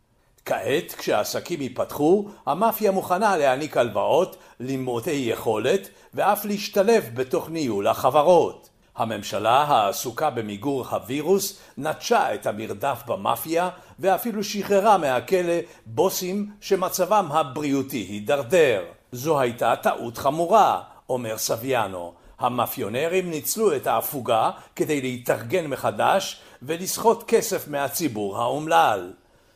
[0.45, 8.69] כעת, כשהעסקים ייפתחו, המאפיה מוכנה להעניק הלוואות למעוטי יכולת ואף להשתלב בתוך ניהול החברות.
[8.95, 15.53] הממשלה העסוקה במיגור הווירוס נטשה את המרדף במאפיה ואפילו שחררה מהכלא
[15.85, 18.83] בוסים שמצבם הבריאותי הידרדר.
[19.11, 22.13] זו הייתה טעות חמורה, אומר סביאנו.
[22.39, 29.13] המאפיונרים ניצלו את ההפוגה כדי להתארגן מחדש ולסחוט כסף מהציבור האומלל.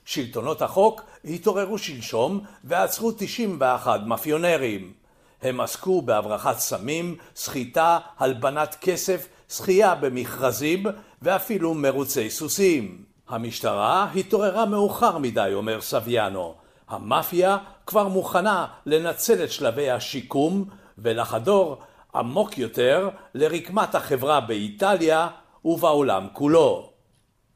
[0.07, 4.93] שלטונות החוק התעוררו שלשום ועצרו 91 מאפיונרים.
[5.41, 10.83] הם עסקו בהברחת סמים, סחיטה, הלבנת כסף זכייה במכרזים
[11.21, 13.03] ואפילו מרוצי סוסים.
[13.27, 16.55] המשטרה התעוררה מאוחר מדי, אומר סביאנו.
[16.87, 20.65] המאפיה כבר מוכנה לנצל את שלבי השיקום
[20.97, 21.77] ולחדור
[22.15, 25.27] עמוק יותר לרקמת החברה באיטליה
[25.65, 26.89] ובעולם כולו.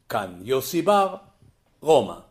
[0.10, 1.16] כאן יוסי בר,
[1.82, 2.31] רומא.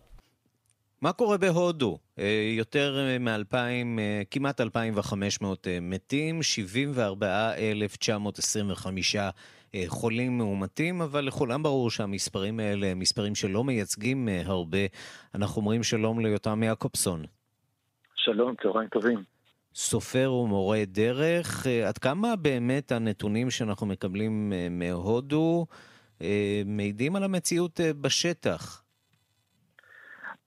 [1.03, 1.99] מה קורה בהודו?
[2.19, 3.55] אה, יותר מ-2,000,
[3.99, 9.17] אה, כמעט 2,500 אה, מתים, 74,925
[9.87, 14.79] חולים מאומתים, אבל לכולם ברור שהמספרים האלה הם מספרים שלא מייצגים הרבה.
[15.35, 17.25] אנחנו אומרים שלום ליותם יעקובסון.
[18.15, 19.25] שלום, צהריים טובים.
[19.75, 25.67] סופר ומורה דרך, עד כמה באמת הנתונים שאנחנו מקבלים מהודו
[26.67, 28.83] מעידים על המציאות בשטח?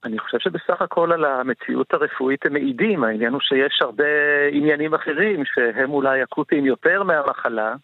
[0.04, 4.04] אני חושב שבסך הכל על המציאות הרפואית הם מעידים, העניין הוא שיש הרבה
[4.52, 7.74] עניינים אחרים שהם אולי אקוטיים יותר מהמחלה,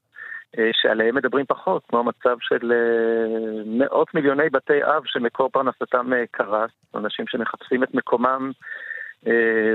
[0.58, 6.24] אה, שעליהם מדברים פחות, כמו המצב של אה, מאות מיליוני בתי אב שמקור פרנסתם אה,
[6.30, 8.50] קרס, אנשים שמחפשים את מקומם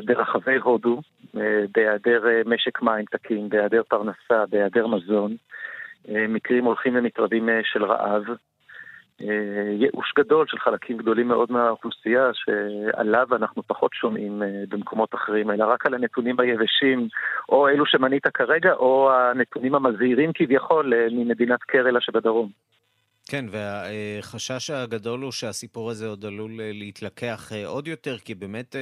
[0.05, 1.01] ברחבי הודו,
[1.73, 5.35] בהיעדר משק מים תקין, בהיעדר פרנסה, בהיעדר מזון,
[6.07, 8.23] מקרים הולכים ומתרבים של רעב.
[9.21, 15.51] אה, ייאוש גדול של חלקים גדולים מאוד מהאוכלוסייה, שעליו אנחנו פחות שומעים אה, במקומות אחרים,
[15.51, 17.07] אלא רק על הנתונים היבשים,
[17.49, 22.49] או אלו שמנית כרגע, או הנתונים המזהירים כביכול אה, ממדינת קרלה שבדרום.
[23.29, 28.75] כן, והחשש הגדול הוא שהסיפור הזה עוד עלול להתלקח עוד יותר, כי באמת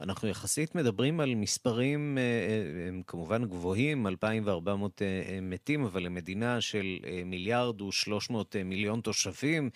[0.00, 6.60] אנחנו יחסית מדברים על מספרים, אה, אה, הם כמובן גבוהים, 2,400 אה, מתים, אבל למדינה
[6.60, 8.34] של מיליארד ו-300
[8.64, 9.70] מיליון תושבים,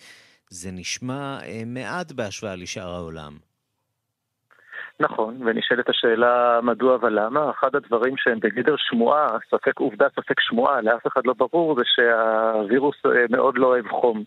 [0.49, 3.37] זה נשמע מעט בהשוואה לשאר העולם.
[5.03, 7.51] נכון, ונשאלת השאלה מדוע ולמה.
[7.51, 12.95] אחד הדברים שהם בגדר שמועה, ספק עובדה, ספק שמועה, לאף אחד לא ברור, זה שהווירוס
[13.29, 14.23] מאוד לא אוהב חום.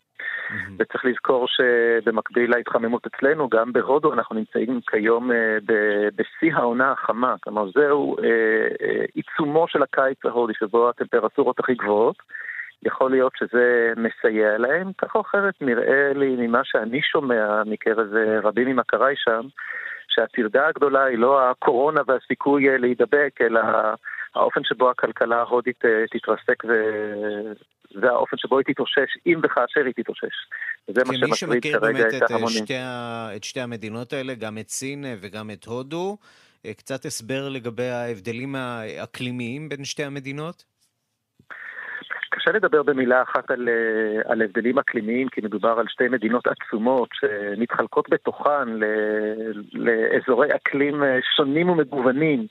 [0.79, 5.59] וצריך לזכור שבמקביל להתחממות אצלנו, גם בהודו אנחנו נמצאים כיום אה,
[6.17, 7.35] בשיא העונה החמה.
[7.43, 8.25] כלומר, זהו אה,
[8.83, 12.17] אה, עיצומו של הקיץ ההודי, שבו הטמפרטורות הכי גבוהות.
[12.83, 18.07] יכול להיות שזה מסייע להם, כך או אחרת נראה לי ממה שאני שומע מקרב
[18.43, 19.41] רבים ממכריי שם,
[20.17, 23.61] שהטרדה הגדולה היא לא הקורונה והסיכוי להידבק, אלא
[24.35, 26.63] האופן שבו הכלכלה ההודית תתרסק
[28.01, 30.35] זה האופן שבו היא תתאושש, אם וכאשר היא תתאושש.
[30.89, 32.65] וזה מה שמטריד כרגע את אה, ההמונים.
[32.65, 32.75] שתי,
[33.37, 36.17] את שתי המדינות האלה, גם את סין אה, וגם את הודו,
[36.67, 40.65] אה, קצת הסבר לגבי ההבדלים האקלימיים בין שתי המדינות?
[42.37, 43.69] קשה לדבר במילה אחת על,
[44.25, 48.69] על הבדלים אקלימיים, כי מדובר על שתי מדינות עצומות שמתחלקות בתוכן
[49.73, 51.03] לאזורי אקלים
[51.37, 52.47] שונים ומגוונים.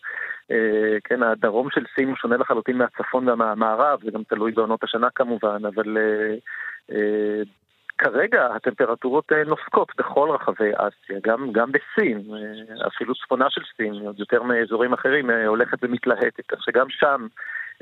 [0.51, 5.07] אה, כן, הדרום של סין הוא שונה לחלוטין מהצפון ומהמערב, זה גם תלוי בעונות השנה
[5.15, 6.35] כמובן, אבל אה,
[6.91, 7.41] אה,
[7.97, 12.21] כרגע הטמפרטורות נוסקות בכל רחבי אסיה, גם, גם בסין,
[12.87, 17.27] אפילו צפונה של סין, עוד יותר מאזורים אחרים, הולכת ומתלהטת, שגם שם,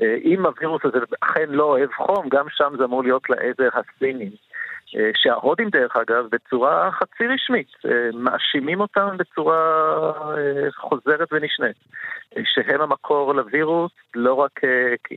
[0.00, 4.30] אם הווירוס הזה אכן לא אוהב חום, גם שם זה אמור להיות לעזר הסינים.
[4.96, 9.56] אה, שההודים דרך אגב, בצורה חצי רשמית, אה, מאשימים אותם בצורה
[10.36, 11.76] אה, חוזרת ונשנית,
[12.44, 14.60] שהם המקור לווירוס, לא רק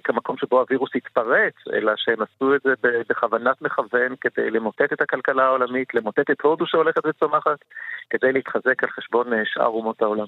[0.04, 2.74] כמקום שבו הווירוס התפרץ, אלא שהם עשו את זה
[3.10, 7.58] בכוונת מכוון כדי למוטט את הכלכלה העולמית, למוטט את הודו שהולכת וצומחת,
[8.10, 10.28] כדי להתחזק על חשבון שאר אומות העולם.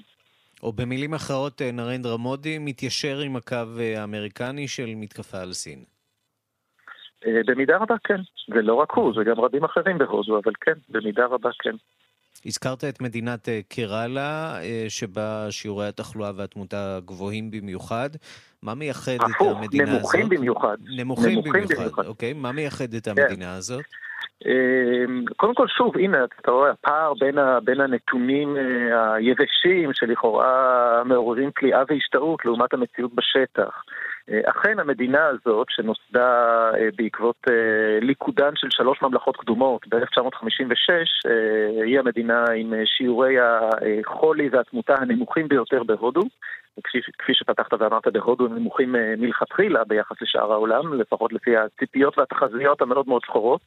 [0.62, 3.56] או במילים אחרות, נרנדרה מודי מתיישר עם הקו
[3.96, 5.84] האמריקני של מתקפה על סין.
[7.26, 11.26] אה, במידה רבה כן, ולא רק הוא, זה גם רבים אחרים בהודו, אבל כן, במידה
[11.26, 11.76] רבה כן.
[12.46, 18.10] הזכרת את מדינת אה, קרלה, אה, שבה שיעורי התחלואה והתמותה גבוהים במיוחד.
[18.62, 19.98] מה מייחד את המדינה הזאת?
[19.98, 20.76] נמוכים במיוחד.
[20.84, 21.76] נמוכים, נמוכים במיוחד.
[21.76, 22.32] במיוחד, אוקיי.
[22.32, 23.22] מה מייחד את כן.
[23.22, 23.84] המדינה הזאת?
[25.36, 28.56] קודם כל, שוב, הנה, אתה רואה, הפער בין, ה, בין הנתונים
[29.16, 33.84] היבשים שלכאורה מעוררים כליאה והשתאות לעומת המציאות בשטח.
[34.44, 40.90] אכן המדינה הזאת, שנוסדה אה, בעקבות אה, ליכודן של שלוש ממלכות קדומות ב-1956,
[41.26, 46.22] אה, היא המדינה עם שיעורי החולי והתמותה הנמוכים ביותר בהודו.
[47.18, 53.08] כפי שפתחת ואמרת, בהודו הם נמוכים מלכתחילה ביחס לשאר העולם, לפחות לפי הציפיות והתחזיות המאוד
[53.08, 53.60] מאוד שחורות.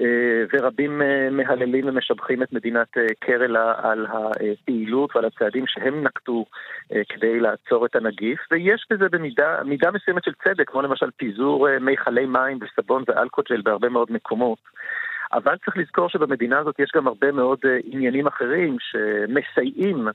[0.00, 6.44] אה, ורבים אה, מהללים ומשבחים את מדינת אה, קרלה על הפעילות ועל הצעדים שהם נקטו
[7.08, 12.26] כדי לעצור את הנגיף, ויש בזה במידה מידה מסוימת של צדק, כמו למשל פיזור מיכלי
[12.26, 14.58] מים וסבון ואלכוג'ל בהרבה מאוד מקומות.
[15.32, 20.08] אבל צריך לזכור שבמדינה הזאת יש גם הרבה מאוד עניינים אחרים שמסייעים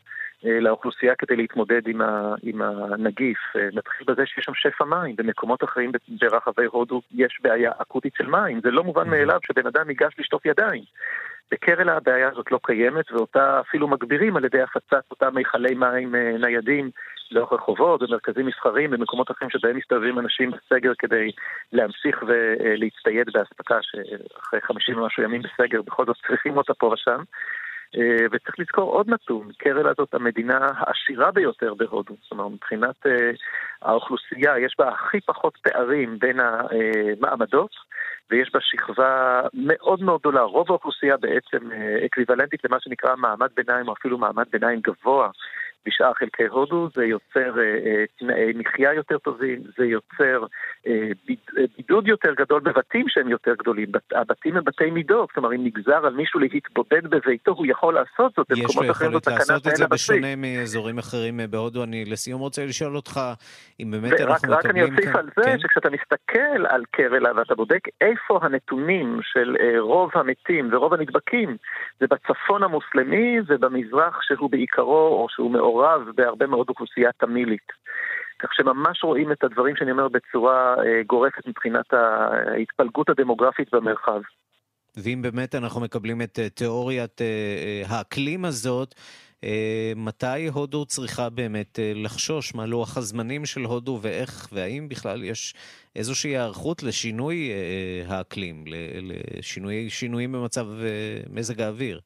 [0.43, 3.38] לאוכלוסייה כדי להתמודד עם, ה, עם הנגיף.
[3.74, 5.91] נתחיל בזה שיש שם שפע מים, במקומות אחרים
[6.22, 10.45] ברחבי הודו יש בעיה אקוטית של מים, זה לא מובן מאליו שבן אדם ייגש לשטוף
[10.45, 10.84] ידיים.
[11.52, 16.89] בקרלה הבעיה הזאת לא קיימת, ואותה אפילו מגבירים על ידי הפצת אותם מיכלי מים ניידים
[17.32, 21.32] לאורך רחובות, במרכזים מסחריים, במקומות אחרים שבהם מסתובבים אנשים בסגר כדי
[21.74, 27.24] להמשיך ולהצטייד באספקה שאחרי 50 ומשהו ימים בסגר בכל זאת צריכים אותה פה ושם.
[27.96, 33.32] אה, וצריך לזכור עוד נתון, קרלה זאת המדינה העשירה ביותר בהודו, זאת אומרת מבחינת אה,
[33.82, 37.72] האוכלוסייה יש בה הכי פחות פערים בין המעמדות
[38.32, 43.88] ויש בה שכבה מאוד מאוד גדולה, רוב האוכלוסייה בעצם אה, אקוויוולנטית למה שנקרא מעמד ביניים
[43.88, 45.30] או אפילו מעמד ביניים גבוה
[45.88, 50.46] בשאר חלקי הודו, זה יוצר אה, אה, תנאי מחיה יותר טובים, זה יוצר
[50.88, 51.38] אה, ביד,
[51.78, 53.92] בידוד יותר גדול בבתים שהם יותר גדולים.
[53.92, 58.34] בת, הבתים הם בתי מידות, כלומר אם נגזר על מישהו להתבודד בביתו, הוא יכול לעשות
[58.38, 61.84] זאת, במקומות אחרים זאת תקנה לעשות את זה בשונה מאזורים אחרים בהודו.
[61.84, 63.20] אני לסיום רוצה לשאול אותך,
[63.80, 64.60] אם באמת אנחנו מקבלים...
[64.60, 65.60] רק אני אוסיף על זה, כן?
[65.60, 71.58] שכשאתה מסתכל על קרלה ואתה בודק איפה הנתונים של רוב המתים ורוב הנדבקים,
[72.00, 75.77] זה בצפון המוסלמי ובמזרח שהוא בעיקרו, או שהוא מעורב.
[75.78, 77.72] מעורב בהרבה מאוד אוכלוסייה תמילית.
[78.40, 84.22] כך שממש רואים את הדברים שאני אומר בצורה אה, גורפת מבחינת ההתפלגות הדמוגרפית במרחב.
[84.98, 88.96] ואם באמת אנחנו מקבלים את אה, תיאוריית אה, האקלים הזאת,
[89.96, 92.56] מתי הודו צריכה באמת לחשוש?
[92.56, 95.54] מה לוח הזמנים של הודו ואיך, והאם בכלל יש
[95.96, 97.52] איזושהי היערכות לשינוי
[98.08, 98.64] האקלים,
[99.64, 100.66] לשינויים במצב
[101.30, 102.00] מזג האוויר?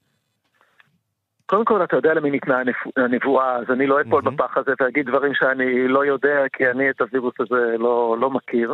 [1.52, 2.62] קודם כל, אתה יודע למי ניתנה
[2.97, 4.32] הנבואה, אז אני לא אפול mm-hmm.
[4.32, 8.74] בפח הזה ואגיד דברים שאני לא יודע, כי אני את הווירוס הזה לא, לא מכיר,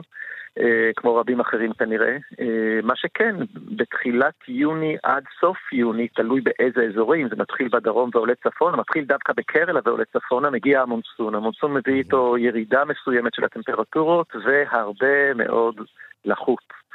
[0.59, 2.17] אה, כמו רבים אחרים כנראה.
[2.39, 3.35] אה, מה שכן,
[3.75, 9.33] בתחילת יוני עד סוף יוני, תלוי באיזה אזורים, זה מתחיל בדרום ועולה צפונה, מתחיל דווקא
[9.37, 11.35] בקרלה ועולה צפונה, מגיע המונסון.
[11.35, 15.75] המונסון מביא איתו ירידה מסוימת של הטמפרטורות והרבה מאוד
[16.25, 16.86] לחות.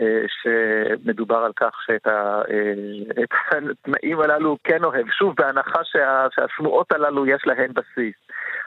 [0.00, 3.22] אה, שמדובר על כך שאת ה, אה,
[3.70, 5.06] התנאים הללו כן אוהב.
[5.10, 8.14] שוב, בהנחה שה, שהשמועות הללו יש להן בסיס.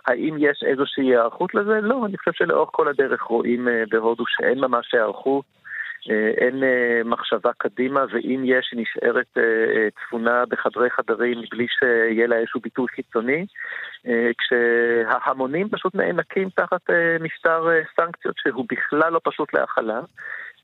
[0.08, 1.82] האם יש איזושהי היערכות לזה?
[1.82, 5.46] לא, אני חושב שלאורך כל הדרך רואים אה, בהודו שאין ממש היערכות.
[6.38, 6.64] אין
[7.06, 9.38] מחשבה קדימה, ואם יש, היא נשארת
[9.96, 13.46] תפונה בחדרי חדרים מבלי שיהיה לה איזשהו ביטוי חיצוני,
[14.38, 16.82] כשההמונים פשוט נאנקים תחת
[17.20, 20.00] משטר סנקציות שהוא בכלל לא פשוט להכלה.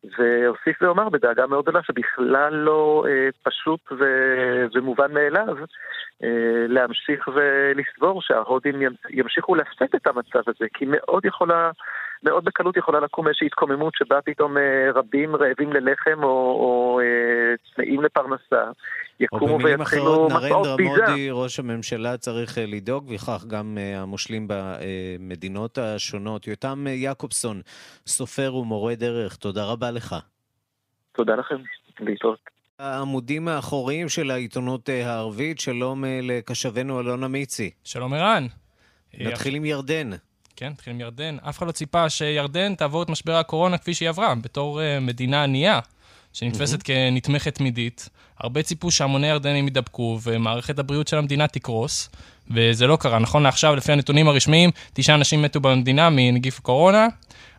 [0.04, 4.06] והוסיף ואומר בדאגה מאוד גדולה שבכלל לא אה, פשוט ו...
[4.74, 5.56] ומובן מאליו
[6.24, 11.72] אה, להמשיך ולסבור שההודים ימשיכו לשאת את המצב הזה, כי מאוד יכולה,
[12.24, 17.56] מאוד בקלות יכולה לקום איזושהי התקוממות שבה פתאום אה, רבים רעבים ללחם או, או אה,
[17.76, 18.72] צמאים לפרנסה,
[19.20, 20.90] יקומו ויתחילו מסעות ביזה.
[20.90, 26.48] נרנדרה מודי, ראש הממשלה, צריך לדאוג, וכך גם המושלים במדינות השונות.
[26.48, 27.62] יותם יעקובסון,
[28.08, 30.16] סופר ומורה דרך, תודה רבה לך.
[31.12, 31.56] תודה לכם,
[32.00, 32.52] להתראות.
[32.82, 35.60] העמודים האחוריים של העיתונות אה, הערבית.
[35.60, 37.72] שלום אה, לקשבנו אלונה מיצי.
[37.84, 38.44] שלום ערן.
[39.20, 40.10] נתחיל עם ירדן.
[40.56, 41.38] כן, נתחיל עם ירדן.
[41.50, 45.44] אף אחד לא ציפה שירדן תעבור את משבר הקורונה כפי שהיא עברה, בתור uh, מדינה
[45.44, 45.80] ענייה,
[46.34, 46.84] שנתפסת mm-hmm.
[46.84, 48.10] כנתמכת תמידית.
[48.40, 52.10] הרבה ציפו שהמוני ירדנים יידבקו ומערכת הבריאות של המדינה תקרוס,
[52.52, 53.20] וזה לא קרה.
[53.20, 57.08] נכון לעכשיו, לפי הנתונים הרשמיים, תשעה אנשים מתו במדינה מנגיף הקורונה,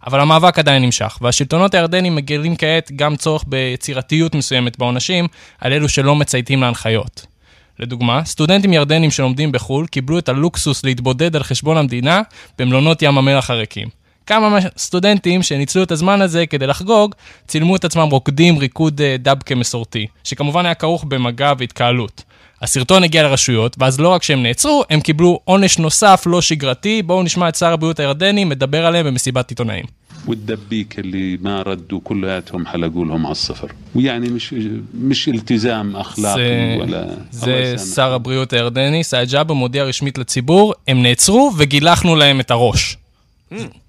[0.06, 5.28] אבל המאבק עדיין נמשך, והשלטונות הירדנים מגלים כעת גם צורך ביצירתיות מסוימת בעונשים
[5.58, 7.31] על אלו שלא מצייתים להנחיות.
[7.78, 12.22] לדוגמה, סטודנטים ירדנים שלומדים בחו"ל קיבלו את הלוקסוס להתבודד על חשבון המדינה
[12.58, 13.88] במלונות ים המלח הריקים.
[14.26, 17.14] כמה סטודנטים שניצלו את הזמן הזה כדי לחגוג,
[17.46, 22.22] צילמו את עצמם רוקדים ריקוד אה, דבקה מסורתי, שכמובן היה כרוך במגע והתקהלות.
[22.62, 27.02] הסרטון הגיע לרשויות, ואז לא רק שהם נעצרו, הם קיבלו עונש נוסף לא שגרתי.
[27.02, 29.84] בואו נשמע את שר הבריאות הירדני מדבר עליהם במסיבת עיתונאים.
[30.27, 34.55] والدبيك اللي ما ردوا كلياتهم حلقوا لهم على الصفر ويعني مش
[34.93, 41.51] مش التزام اخلاقي ولا זה שר הבריאות הירדני, סעד ג'אבר מודיע רשמית לציבור, הם נעצרו
[41.57, 42.97] וגילחנו להם את הראש.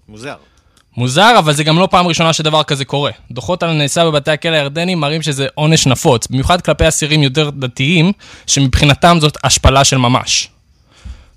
[0.09, 0.35] מוזר.
[0.97, 3.11] מוזר, אבל זה גם לא פעם ראשונה שדבר כזה קורה.
[3.31, 8.13] דוחות על הנעשה בבתי הכלא הירדנים מראים שזה עונש נפוץ, במיוחד כלפי אסירים יותר דתיים,
[8.47, 10.49] שמבחינתם זאת השפלה של ממש.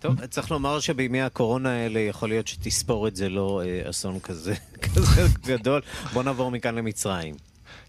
[0.07, 4.55] טוב, צריך לומר שבימי הקורונה האלה יכול להיות שתספורת זה לא אה, אסון כזה,
[4.95, 5.81] כזה גדול.
[6.13, 7.35] בוא נעבור מכאן למצרים.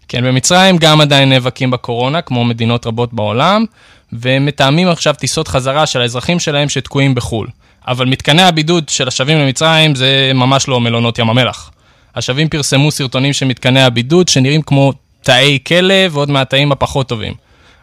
[0.08, 3.64] כן, במצרים גם עדיין נאבקים בקורונה, כמו מדינות רבות בעולם,
[4.12, 7.46] והם מתאמים עכשיו טיסות חזרה של האזרחים שלהם שתקועים בחו"ל.
[7.88, 11.70] אבל מתקני הבידוד של השבים למצרים זה ממש לא מלונות ים המלח.
[12.14, 14.92] השבים פרסמו סרטונים של מתקני הבידוד שנראים כמו
[15.22, 17.34] תאי כלא ועוד מהתאים הפחות טובים.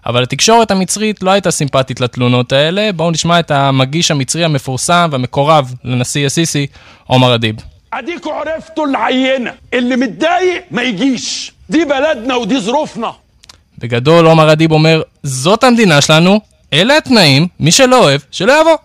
[0.06, 2.92] אבל התקשורת המצרית לא הייתה סימפטית לתלונות האלה.
[2.92, 6.66] בואו נשמע את המגיש המצרי המפורסם והמקורב לנשיא א-סיסי,
[7.06, 7.56] עומר אדיב.
[7.92, 13.12] اديكوا عرفتوا العينه اللي متضايق ما يجيش دي بلدنا ودي ظروفنا
[13.78, 16.40] בגדול, עומר אדיב אומר, זאת המדינה שלנו,
[16.72, 18.76] אלה התנאים, מי שלא אוהב, שלא יבוא.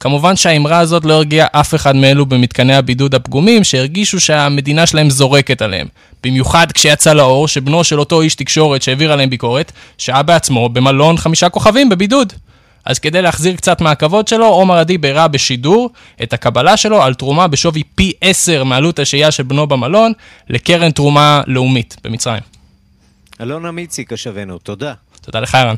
[0.00, 5.62] כמובן שהאמרה הזאת לא הרגיעה אף אחד מאלו במתקני הבידוד הפגומים, שהרגישו שהמדינה שלהם זורקת
[5.62, 5.86] עליהם.
[6.24, 11.48] במיוחד כשיצא לאור שבנו של אותו איש תקשורת שהעביר עליהם ביקורת, שהה בעצמו במלון חמישה
[11.48, 12.32] כוכבים בבידוד.
[12.84, 15.90] אז כדי להחזיר קצת מהכבוד שלו, עומר אדיב הראה בשידור
[16.22, 20.12] את הקבלה שלו על תרומה בשווי פי עשר מעלות השהייה של בנו במלון
[20.48, 22.42] לקרן תרומה לאומית במצרים.
[23.40, 24.94] אלון אמיצי, קשבנו, תודה.
[25.20, 25.74] תודה לך, ערן.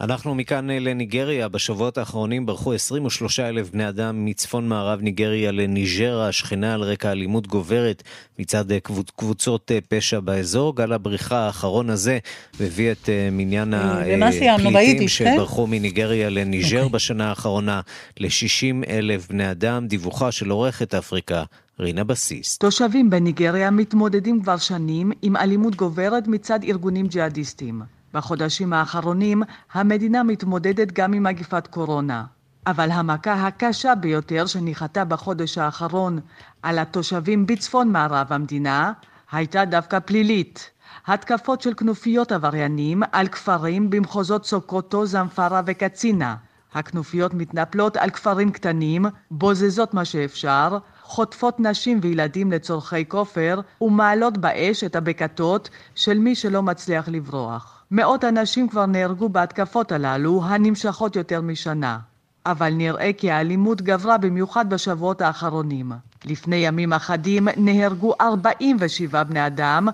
[0.00, 1.48] אנחנו מכאן אה, לניגריה.
[1.48, 7.46] בשבועות האחרונים ברחו 23 אלף בני אדם מצפון מערב ניגריה לניג'ר השכנה על רקע אלימות
[7.46, 8.02] גוברת
[8.38, 8.78] מצד אה,
[9.16, 10.76] קבוצות אה, פשע באזור.
[10.76, 12.18] גל הבריחה האחרון הזה
[12.60, 15.08] הביא את מניין הפליטים כן?
[15.08, 16.84] שברחו מניגריה לניג'ר okay.
[16.84, 16.88] אוקיי.
[16.92, 17.80] בשנה האחרונה
[18.20, 19.86] ל-60 אלף בני אדם.
[19.86, 21.44] דיווחה של עורכת אפריקה
[21.80, 22.58] רינה בסיס.
[22.58, 28.03] תושבים בניגריה מתמודדים כבר שנים עם אלימות גוברת מצד ארגונים ג'יהאדיסטים.
[28.14, 29.42] בחודשים האחרונים
[29.72, 32.24] המדינה מתמודדת גם עם מגיפת קורונה.
[32.66, 36.20] אבל המכה הקשה ביותר שניחתה בחודש האחרון
[36.62, 38.92] על התושבים בצפון מערב המדינה
[39.32, 40.70] הייתה דווקא פלילית.
[41.06, 46.36] התקפות של כנופיות עבריינים על כפרים במחוזות סוקוטו, זמפרה וקצינה.
[46.74, 54.84] הכנופיות מתנפלות על כפרים קטנים, בוזזות מה שאפשר, חוטפות נשים וילדים לצורכי כופר ומעלות באש
[54.84, 57.73] את הבקתות של מי שלא מצליח לברוח.
[57.96, 61.98] מאות אנשים כבר נהרגו בהתקפות הללו, הנמשכות יותר משנה.
[62.46, 65.92] אבל נראה כי האלימות גברה במיוחד בשבועות האחרונים.
[66.24, 69.88] לפני ימים אחדים נהרגו 47 בני אדם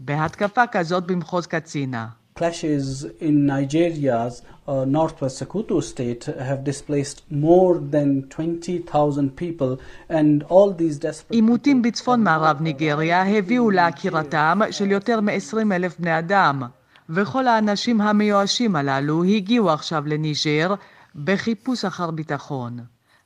[0.00, 2.06] בהתקפה כזאת במחוז קצינה.
[2.38, 9.78] Clashes in Nigeria's uh, northwest Sokoto state have displaced more than 20,000 people
[10.10, 11.30] and all these desperate...
[11.30, 16.62] עימותים בצפון מערב ניגריה הביאו לעקירתם של יותר מ-20 אלף בני אדם.
[17.08, 20.74] וכל האנשים המיואשים הללו הגיעו עכשיו לניג'ר
[21.14, 22.78] בחיפוש אחר ביטחון.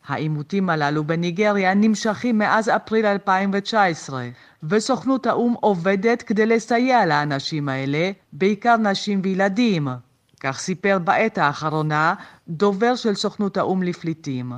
[0.07, 4.29] העימותים הללו בניגריה נמשכים מאז אפריל 2019,
[4.63, 9.89] וסוכנות האו"ם עובדת כדי לסייע לאנשים האלה, בעיקר נשים וילדים.
[10.41, 12.15] כך סיפר בעת האחרונה
[12.49, 14.53] דובר של סוכנות האו"ם לפליטים.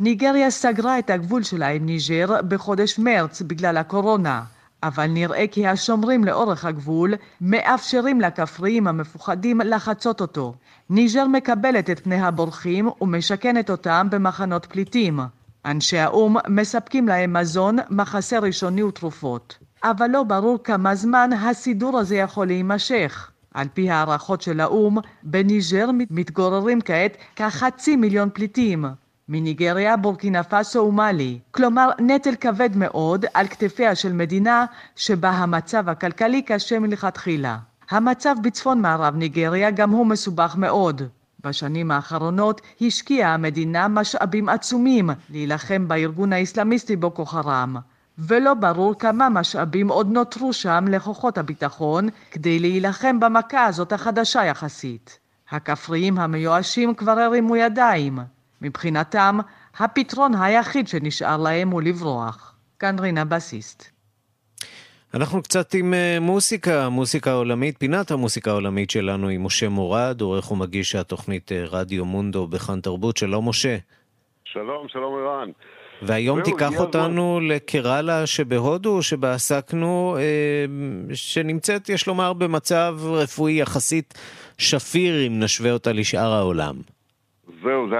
[0.00, 4.42] ניגריה סגרה את הגבול שלה עם ניג'ר בחודש מרץ בגלל הקורונה.
[4.82, 10.54] אבל נראה כי השומרים לאורך הגבול מאפשרים לכפריים המפוחדים לחצות אותו.
[10.90, 15.20] ניג'ר מקבלת את פני הבורחים ומשכנת אותם במחנות פליטים.
[15.64, 19.58] אנשי האו"ם מספקים להם מזון, מחסה ראשוני ותרופות.
[19.84, 23.30] אבל לא ברור כמה זמן הסידור הזה יכול להימשך.
[23.54, 28.84] על פי הערכות של האו"ם, בניג'ר מתגוררים כעת כחצי מיליון פליטים.
[29.28, 31.38] מניגריה, בורקינה פאסו ומאלי.
[31.50, 34.66] כלומר, נטל כבד מאוד על כתפיה של מדינה
[34.96, 37.58] שבה המצב הכלכלי קשה מלכתחילה.
[37.90, 41.02] המצב בצפון מערב ניגריה גם הוא מסובך מאוד.
[41.44, 47.76] בשנים האחרונות השקיעה המדינה משאבים עצומים להילחם בארגון האסלאמיסטי בוקו חראם.
[48.18, 55.18] ולא ברור כמה משאבים עוד נותרו שם לכוחות הביטחון כדי להילחם במכה הזאת החדשה יחסית.
[55.50, 58.18] הכפריים המיואשים כבר הרימו ידיים.
[58.60, 59.38] מבחינתם,
[59.78, 62.56] הפתרון היחיד שנשאר להם הוא לברוח.
[62.78, 63.88] כאן רינה בסיסט.
[65.14, 70.50] אנחנו קצת עם uh, מוסיקה, מוסיקה עולמית, פינת המוסיקה העולמית שלנו עם משה מורד, עורך
[70.50, 73.16] ומגיש התוכנית uh, רדיו מונדו בכאן תרבות.
[73.16, 73.76] שלום משה.
[74.44, 75.50] שלום, שלום ערן.
[76.02, 84.14] והיום תיקח אותנו לקרלה שבהודו, שבה עסקנו, uh, שנמצאת, יש לומר, במצב רפואי יחסית
[84.58, 86.76] שפיר, אם נשווה אותה לשאר העולם.
[87.66, 87.96] זהו, זה,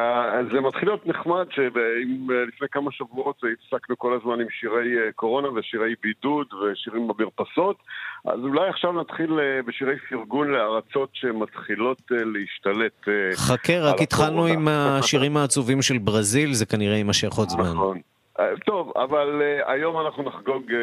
[0.52, 5.94] זה מתחיל להיות נחמד שלפני כמה שבועות הפסקנו כל הזמן עם שירי אה, קורונה ושירי
[6.02, 7.76] בידוד ושירים במרפסות,
[8.24, 13.08] אז אולי עכשיו נתחיל אה, בשירי פרגון לארצות שמתחילות אה, להשתלט.
[13.36, 17.72] חכה, רק התחלנו עם השירים העצובים של ברזיל, זה כנראה יימשך עוד זמן.
[17.72, 18.00] נכון.
[18.40, 20.74] אה, טוב, אבל uh, היום אנחנו נחגוג uh,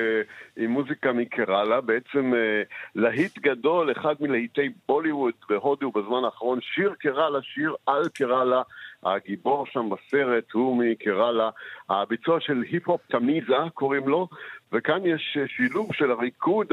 [0.58, 7.41] עם מוזיקה מקראלה, בעצם uh, להיט גדול, אחד מלהיטי בוליווד בהודו בזמן האחרון, שיר קראלה,
[7.41, 8.62] שיר על קראלה,
[9.04, 11.49] הגיבור שם בסרט הוא מקראלה,
[11.89, 14.28] הביצוע של היפ-הופ תמיזה קוראים לו,
[14.72, 16.68] וכאן יש שילוב של הריקוד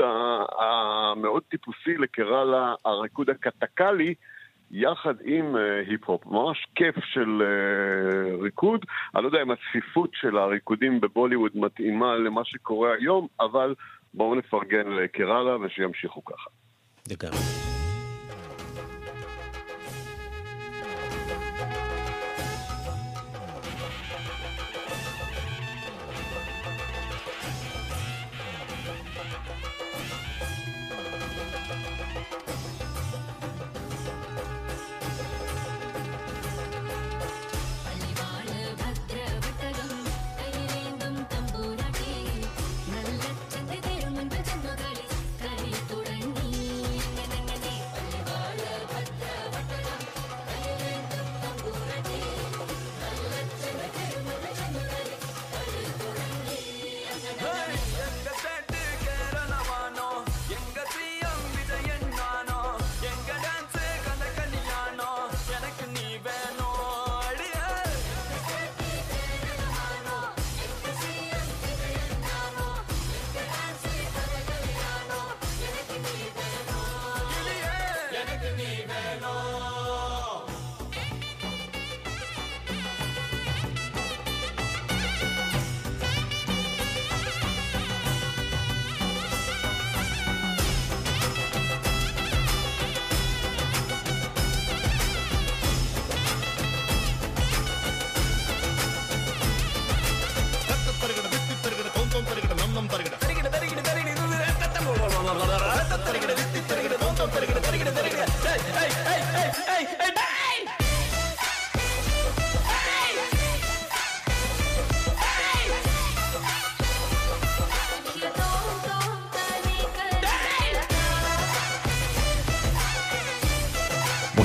[0.59, 4.15] המאוד טיפוסי לקראלה, הריקוד הקטקלי,
[4.71, 6.27] יחד עם אה, היפ-הופ.
[6.27, 8.85] ממש כיף של uh, ריקוד.
[9.15, 13.75] אני לא יודע אם הצפיפות של הריקודים בבוליווד מתאימה למה שקורה היום, אבל
[14.15, 16.51] בואו נפרגן לקראלה ושימשיכו ככה.
[17.11, 17.70] לגמרי.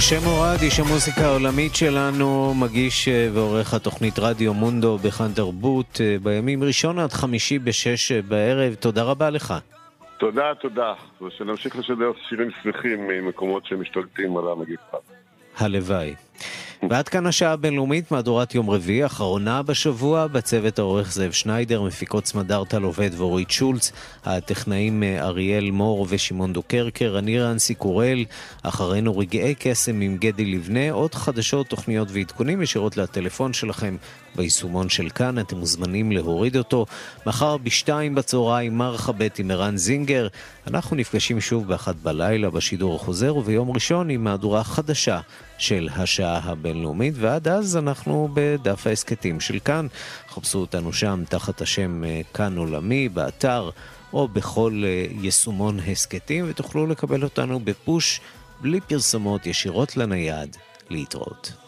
[0.06, 7.00] משה מורד, איש המוזיקה העולמית שלנו, מגיש ועורך התוכנית רדיו מונדו בכאן תרבות בימים ראשון
[7.00, 8.74] עד חמישי בשש בערב.
[8.74, 9.54] תודה רבה לך.
[10.18, 10.94] תודה, תודה.
[11.22, 14.98] ושנמשיך לשדר שירים שמחים ממקומות שמשתלטים על המגיפה.
[15.58, 16.16] הלוואי.
[16.90, 22.84] ועד כאן השעה הבינלאומית, מהדורת יום רביעי, אחרונה בשבוע, בצוות העורך זאב שניידר, מפיקות סמדארטל
[22.84, 23.92] עובד ואורית שולץ,
[24.26, 28.26] הטכנאים אריאל מור ושמעון דוקרקר, אני רנסי קורל,
[28.64, 33.96] אחרינו רגעי קסם עם גדי לבנה, עוד חדשות, תוכניות ועדכונים ישירות לטלפון שלכם
[34.36, 36.86] ביישומון של כאן, אתם מוזמנים להוריד אותו.
[37.26, 40.28] מחר בשתיים בצהריים מרחבת עם ערן זינגר,
[40.68, 45.20] אנחנו נפגשים שוב באחת בלילה בשידור החוזר, וביום ראשון עם מהדורה חדשה
[45.58, 49.88] של השעה הבינלאומית, ועד אז אנחנו בדף ההסכתים של כאן.
[50.30, 53.70] חפשו אותנו שם תחת השם כאן עולמי, באתר
[54.14, 54.84] או בכל
[55.22, 58.20] יישומון הסכתים, ותוכלו לקבל אותנו בפוש
[58.62, 60.58] בלי פרסומות ישירות לנייד.
[60.90, 61.65] להתראות.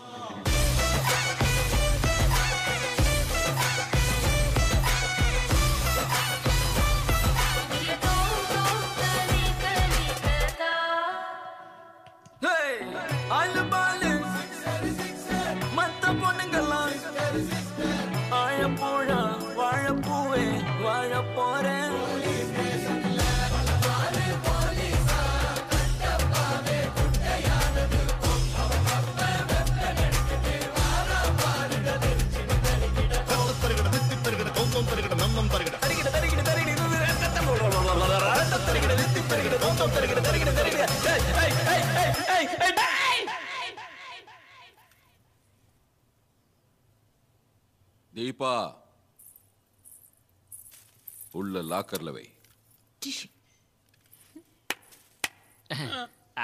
[51.88, 52.32] Locker లో వేయి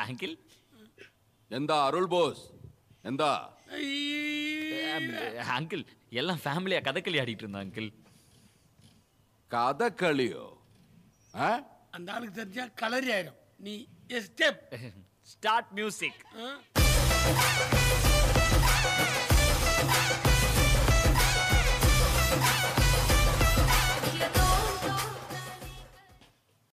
[0.03, 0.35] uncle
[1.51, 2.41] ಎಂದಾ Arul Bose
[5.55, 5.83] uncle
[6.13, 7.89] எல்லாம் ஃபேமிலியா கதக்களி ஆடிட்டு இருந்தா அங்கிள்.
[9.51, 10.45] கதகளியோ
[11.39, 11.49] ஆ?
[11.95, 13.73] அந்த ஆளுக்கு தெரிஞ்சா கலரி ஆயிடும் நீ
[14.25, 14.61] ஸ்டெப்
[15.31, 16.21] ஸ்டார்ட் மியூசிக்